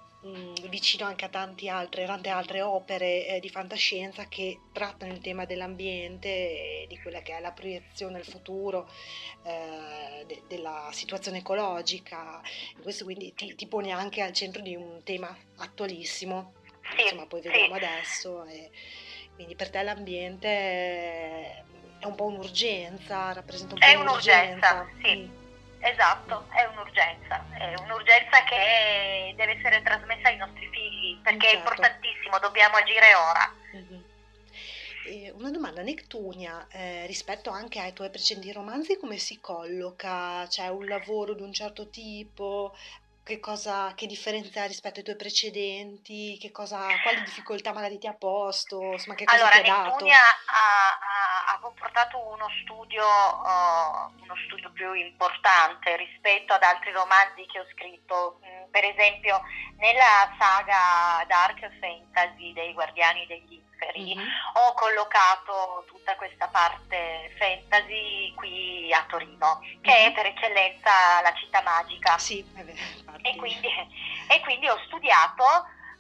[0.71, 5.45] vicino anche a tanti altre, tante altre opere eh, di fantascienza che trattano il tema
[5.45, 8.89] dell'ambiente e di quella che è la proiezione al futuro
[9.43, 12.41] eh, de- della situazione ecologica.
[12.81, 16.55] Questo quindi ti, ti pone anche al centro di un tema attualissimo,
[16.97, 17.49] Sì, insomma poi sì.
[17.49, 18.45] vediamo adesso.
[18.45, 18.71] e
[19.35, 21.65] quindi per te l'ambiente è
[22.05, 25.03] è un po' un'urgenza, rappresenta un po' È un'urgenza, Mm.
[25.03, 25.43] sì.
[25.81, 31.59] Esatto, è un'urgenza, è un'urgenza che deve essere trasmessa ai nostri figli perché è Certo.
[31.59, 33.55] importantissimo, dobbiamo agire ora.
[35.07, 40.47] E una domanda, Nectunia, eh, rispetto anche ai tuoi precedenti romanzi, come si colloca?
[40.49, 42.75] C'è un lavoro di un certo tipo?
[43.25, 46.37] Che cosa, che differenza ha rispetto ai tuoi precedenti?
[46.39, 48.93] Che cosa, quali difficoltà magari ti ha posto?
[48.93, 49.91] Insomma, che cosa Allora, ti ha dato?
[49.91, 57.45] Nettunia ha, ha- comportato uno studio, uh, uno studio più importante rispetto ad altri romanzi
[57.47, 58.41] che ho scritto.
[58.45, 59.41] Mm, per esempio,
[59.79, 64.27] nella saga Dark Fantasy dei Guardiani degli Inferi Mhm.
[64.55, 71.63] ho collocato tutta questa parte fantasy qui a Torino, che è per eccellenza la città
[71.63, 72.17] magica.
[72.19, 73.29] Sì, è vero, infatti.
[73.29, 73.69] E quindi,
[74.29, 75.45] e quindi ho studiato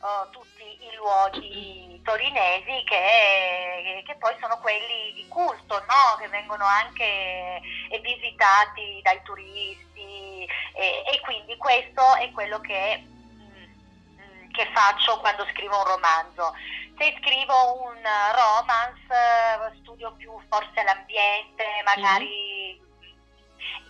[0.04, 6.16] eh, tutti i luoghi torinesi che, che poi sono quelli di culto, no?
[6.18, 14.50] che vengono anche eh, visitati dai turisti e, e quindi questo è quello che, mm,
[14.52, 16.52] che faccio quando scrivo un romanzo.
[16.98, 17.98] Se scrivo un
[18.34, 22.78] romance eh, studio più forse l'ambiente, magari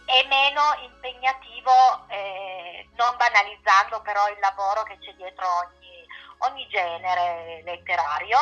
[0.07, 5.84] è meno impegnativo, eh, non banalizzando però il lavoro che c'è dietro ogni,
[6.39, 8.39] ogni genere letterario.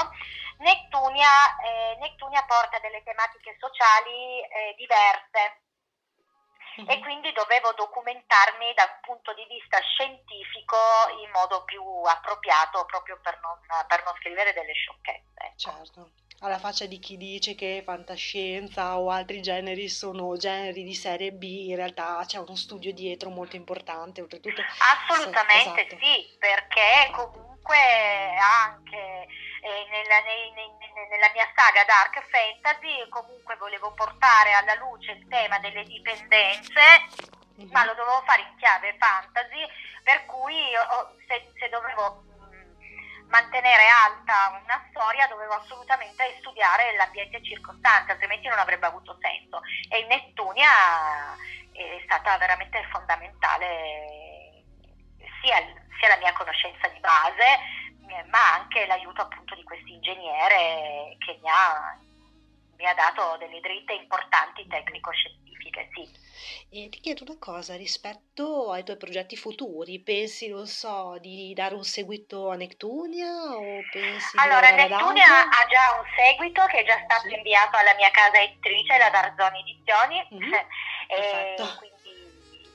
[0.59, 5.61] Nettunia, eh, Nettunia porta delle tematiche sociali eh, diverse
[6.87, 10.77] e quindi dovevo documentarmi da un punto di vista scientifico
[11.23, 15.53] in modo più appropriato proprio per non, per non scrivere delle sciocchezze.
[15.57, 16.11] Certo,
[16.43, 21.43] alla faccia di chi dice che fantascienza o altri generi sono generi di serie B,
[21.43, 24.61] in realtà c'è uno studio dietro molto importante, oltretutto.
[24.79, 26.05] Assolutamente esatto.
[26.05, 27.79] sì, perché comunque
[28.41, 29.27] anche
[29.63, 35.29] eh, nella, nei- nei- nella mia saga Dark Fantasy comunque volevo portare alla luce il
[35.29, 37.07] tema delle dipendenze,
[37.71, 39.65] ma lo dovevo fare in chiave fantasy,
[40.03, 42.32] per cui oh, se, se dovevo
[43.33, 49.63] mantenere alta una storia dovevo assolutamente studiare l'ambiente circostante, altrimenti non avrebbe avuto senso.
[49.89, 50.69] E in Nettunia
[51.73, 54.63] è stata veramente fondamentale
[55.41, 55.57] sia,
[55.99, 57.49] sia la mia conoscenza di base,
[58.07, 61.97] eh, ma anche l'aiuto appunto di questo ingegnere che mi ha,
[62.77, 65.42] mi ha dato delle dritte importanti tecnico-scientifiche,
[65.95, 66.21] sì.
[66.71, 71.75] E ti chiedo una cosa rispetto ai tuoi progetti futuri, pensi, non so, di dare
[71.75, 74.87] un seguito a Nectunia o pensi Allora, altro?
[75.07, 79.61] ha già un seguito che è già stato inviato alla mia casa editrice, la Darzoni
[79.61, 80.53] Edizioni, Mhm.
[81.09, 81.77] e Perfetto.
[81.79, 82.71] quindi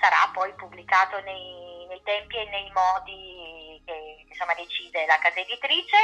[0.00, 5.96] sarà poi pubblicato nei, nei tempi e nei modi che insomma, decide la casa editrice.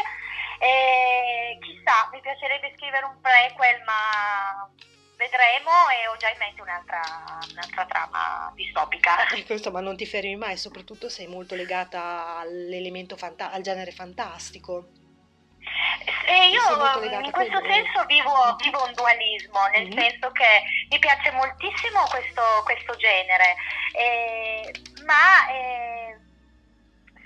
[0.59, 4.69] E chissà, mi piacerebbe scrivere un prequel, ma
[5.17, 7.01] vedremo e ho già in mente un'altra,
[7.51, 9.27] un'altra trama distopica.
[9.37, 14.89] Ecco, insomma, non ti fermi mai, soprattutto sei molto legata all'elemento fanta- al genere fantastico.
[16.27, 16.61] E io
[17.01, 19.99] legata in questo senso vivo, vivo un dualismo, nel Mhm.
[19.99, 23.55] senso che mi piace moltissimo questo, questo genere,
[23.93, 24.71] eh,
[25.05, 26.19] ma eh,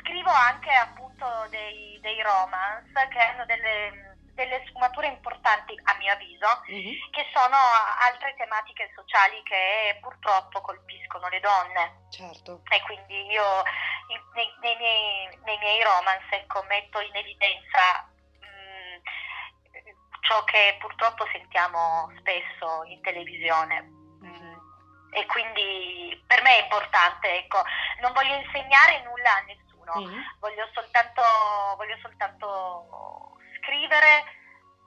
[0.01, 4.10] scrivo anche appunto dei, dei romance che hanno delle,
[4.45, 6.47] delle sfumature importanti a mio avviso,
[7.11, 7.57] che sono
[8.01, 12.07] altre tematiche sociali che purtroppo colpiscono le donne.
[12.11, 12.63] Certo.
[12.71, 13.45] E quindi io
[14.09, 18.09] in- nei, nei miei, nei miei romance ecco, metto in evidenza
[18.41, 19.03] mh,
[20.23, 23.83] ciò che purtroppo sentiamo spesso in televisione.
[24.25, 24.59] Mm,
[25.13, 27.61] E quindi per me è importante, ecco,
[28.01, 30.37] non voglio insegnare nulla a nessuno, Mhm.
[30.39, 31.21] voglio, soltanto,
[31.77, 33.30] voglio soltanto
[33.61, 34.25] scrivere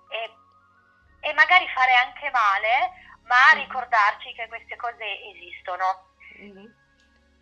[0.09, 2.91] e, e magari fare anche male,
[3.23, 6.11] ma ricordarci che queste cose esistono.
[6.37, 6.81] Mhm.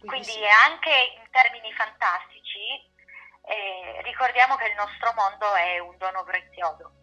[0.05, 0.43] Quindi sì.
[0.65, 2.89] anche in termini fantastici
[3.43, 7.00] eh, ricordiamo che il nostro mondo è un dono prezioso.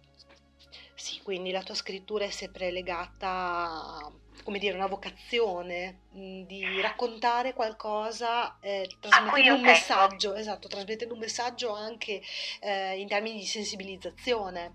[0.98, 4.10] Sì, quindi la tua scrittura è sempre legata a,
[4.42, 9.70] come dire, una vocazione mh, di raccontare qualcosa, eh, cui trasmettendo un tengo.
[9.70, 12.20] messaggio, esatto, trasmettendo un messaggio anche
[12.60, 14.72] eh, in termini di sensibilizzazione.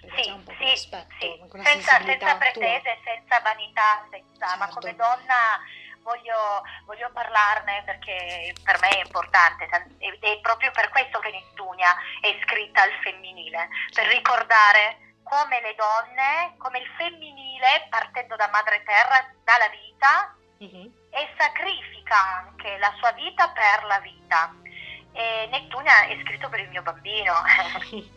[0.00, 2.36] Perché c'è un po' quell'aspetto, anche una Senza, senza tua.
[2.36, 4.80] pretese, senza vanità, senza, ma Certo.
[4.80, 5.60] come donna
[6.00, 11.30] voglio, voglio parlarne perché per me è importante tan- ed è proprio per questo che
[11.30, 18.48] Nettunia è scritta al femminile, per ricordare come le donne, come il femminile, partendo da
[18.48, 20.92] madre terra, dà la vita Mhm.
[21.10, 24.52] e sacrifica anche la sua vita per la vita.
[25.12, 27.34] E Nettunia è scritto per il mio bambino.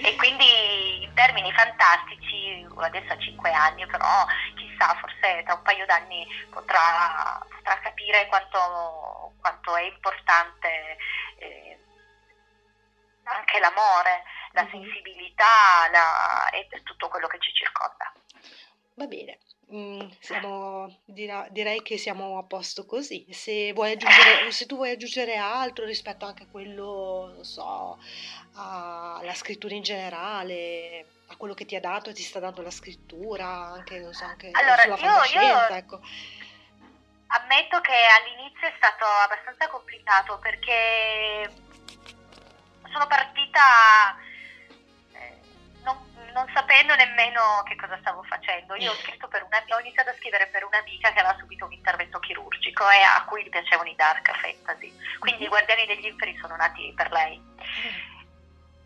[0.00, 4.26] e quindi in termini fantastici, adesso ha 5 anni, però
[4.56, 10.96] chissà, forse tra un paio d'anni potrà, potrà capire quanto, quanto è importante
[11.38, 11.78] eh,
[13.24, 14.22] anche l'amore,
[14.52, 18.12] la sensibilità la- e tutto quello che ci circonda.
[18.94, 19.38] Va bene,
[19.72, 23.26] mm, siamo- direi che siamo a posto così.
[23.32, 27.98] Se vuoi aggiungere, se tu vuoi aggiungere altro rispetto anche a quello, non so,
[28.54, 32.70] alla scrittura in generale, a quello che ti ha dato e ti sta dando la
[32.72, 36.00] scrittura, anche, non so, anche Allora, sulla io- io- ecco.
[37.30, 41.52] Ammetto che all'inizio è stato abbastanza complicato perché
[42.90, 44.16] sono partita
[46.32, 48.74] non, sapendo nemmeno che cosa stavo facendo.
[48.76, 51.72] Io ho, scritto per una, ho iniziato a scrivere per un'amica che aveva subito un
[51.72, 54.92] intervento chirurgico e a cui gli piacevano i dark fantasy.
[55.18, 57.40] Quindi i Guardiani degli Inferi sono nati per lei.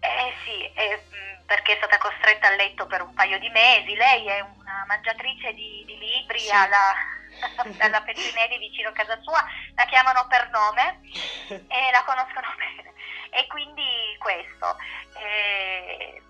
[0.01, 1.01] Eh sì, eh,
[1.47, 3.95] perché è stata costretta a letto per un paio di mesi.
[3.95, 6.51] Lei è una mangiatrice di, di libri Sì.
[6.51, 6.95] alla,
[7.79, 9.45] alla Petrinelli vicino a casa sua,
[9.75, 11.01] la chiamano per nome
[11.49, 12.93] e la conoscono bene.
[13.31, 14.77] E quindi questo.
[15.15, 16.23] Eh,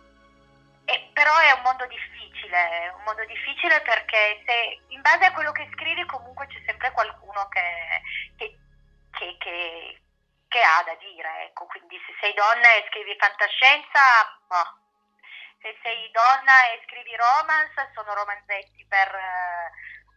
[0.85, 5.53] e però è un mondo difficile, un mondo difficile perché se in base a quello
[5.53, 8.03] che scrivi comunque c'è sempre qualcuno che,
[8.37, 8.59] che-
[9.13, 10.01] che- che-
[10.49, 14.01] che ha da dire, ecco, quindi se sei donna e scrivi fantascienza,
[14.49, 14.81] boh.
[15.63, 19.71] se sei donna e scrivi romance sono romanzetti per, eh,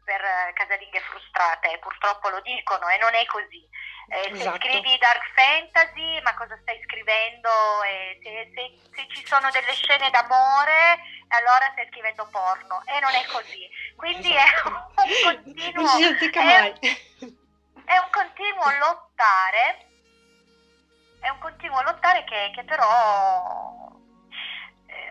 [0.06, 3.68] per eh, casalinghe frustrate, purtroppo lo dicono e non è così.
[4.08, 4.62] Eh, Esatto.
[4.62, 7.50] Se scrivi dark fantasy, ma cosa stai scrivendo?
[7.84, 13.14] E se, se- se ci sono delle scene d'amore, allora stai scrivendo porno e non
[13.16, 13.68] è così.
[13.98, 14.94] Quindi Esatto.
[14.96, 16.80] è un continuo, Non si è-
[17.86, 19.88] è un continuo lottare,
[21.22, 24.05] è un continuo lottare che, che però eh,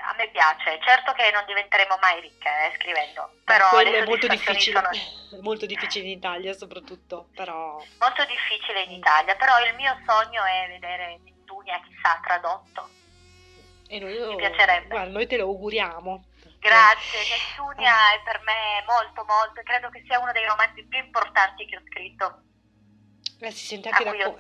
[0.07, 0.79] a me piace.
[0.83, 4.91] Certo che non diventeremo mai ricche eh, scrivendo, però Quello è molto difficile, sono
[5.43, 7.83] molto difficile in Italia soprattutto, però...
[7.99, 12.89] molto difficile in Italia, però il mio sogno è vedere Nettunia chissà tradotto.
[13.89, 14.89] E noi, lo- Mi piacerebbe.
[14.89, 16.25] guarda, noi te lo auguriamo.
[16.59, 21.67] Grazie, Nettunia è per me molto molto, credo che sia uno dei romanzi più importanti
[21.67, 22.41] che ho scritto,
[23.45, 24.37] Eh, si sente anche da, co-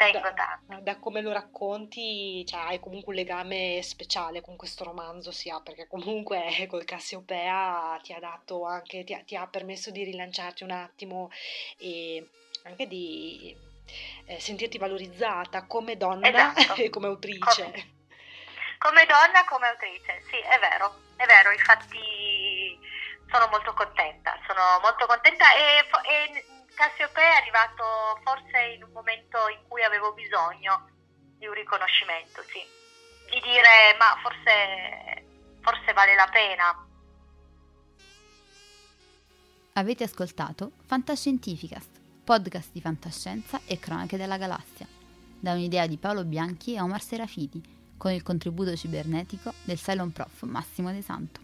[0.66, 5.60] da- da come lo racconti, cioè, hai comunque un legame speciale con questo romanzo, sia
[5.60, 10.62] perché comunque col Cassiopea ti ha dato anche, ti ha, ti ha permesso di rilanciarti
[10.62, 11.30] un attimo
[11.76, 12.26] e
[12.64, 13.54] anche di
[14.24, 16.74] eh, sentirti valorizzata come donna Esatto.
[16.80, 17.62] e come autrice.
[17.62, 17.92] Come-
[18.78, 22.78] Come donna, come autrice, sì, è vero, è vero, infatti
[23.30, 26.44] sono molto contenta, sono molto contenta e, e
[26.74, 27.84] Cassiopea è arrivato
[28.22, 30.88] forse in un momento in cui avevo bisogno
[31.38, 32.60] di un riconoscimento, sì,
[33.30, 35.24] di dire ma forse,
[35.60, 36.86] forse vale la pena.
[39.74, 44.86] Avete ascoltato Fantascientificast, podcast di fantascienza e cronache della galassia,
[45.40, 47.62] da un'idea di Paolo Bianchi e Omar Serafiti,
[47.96, 51.43] con il contributo cibernetico del Cylon Prof Massimo De Santo.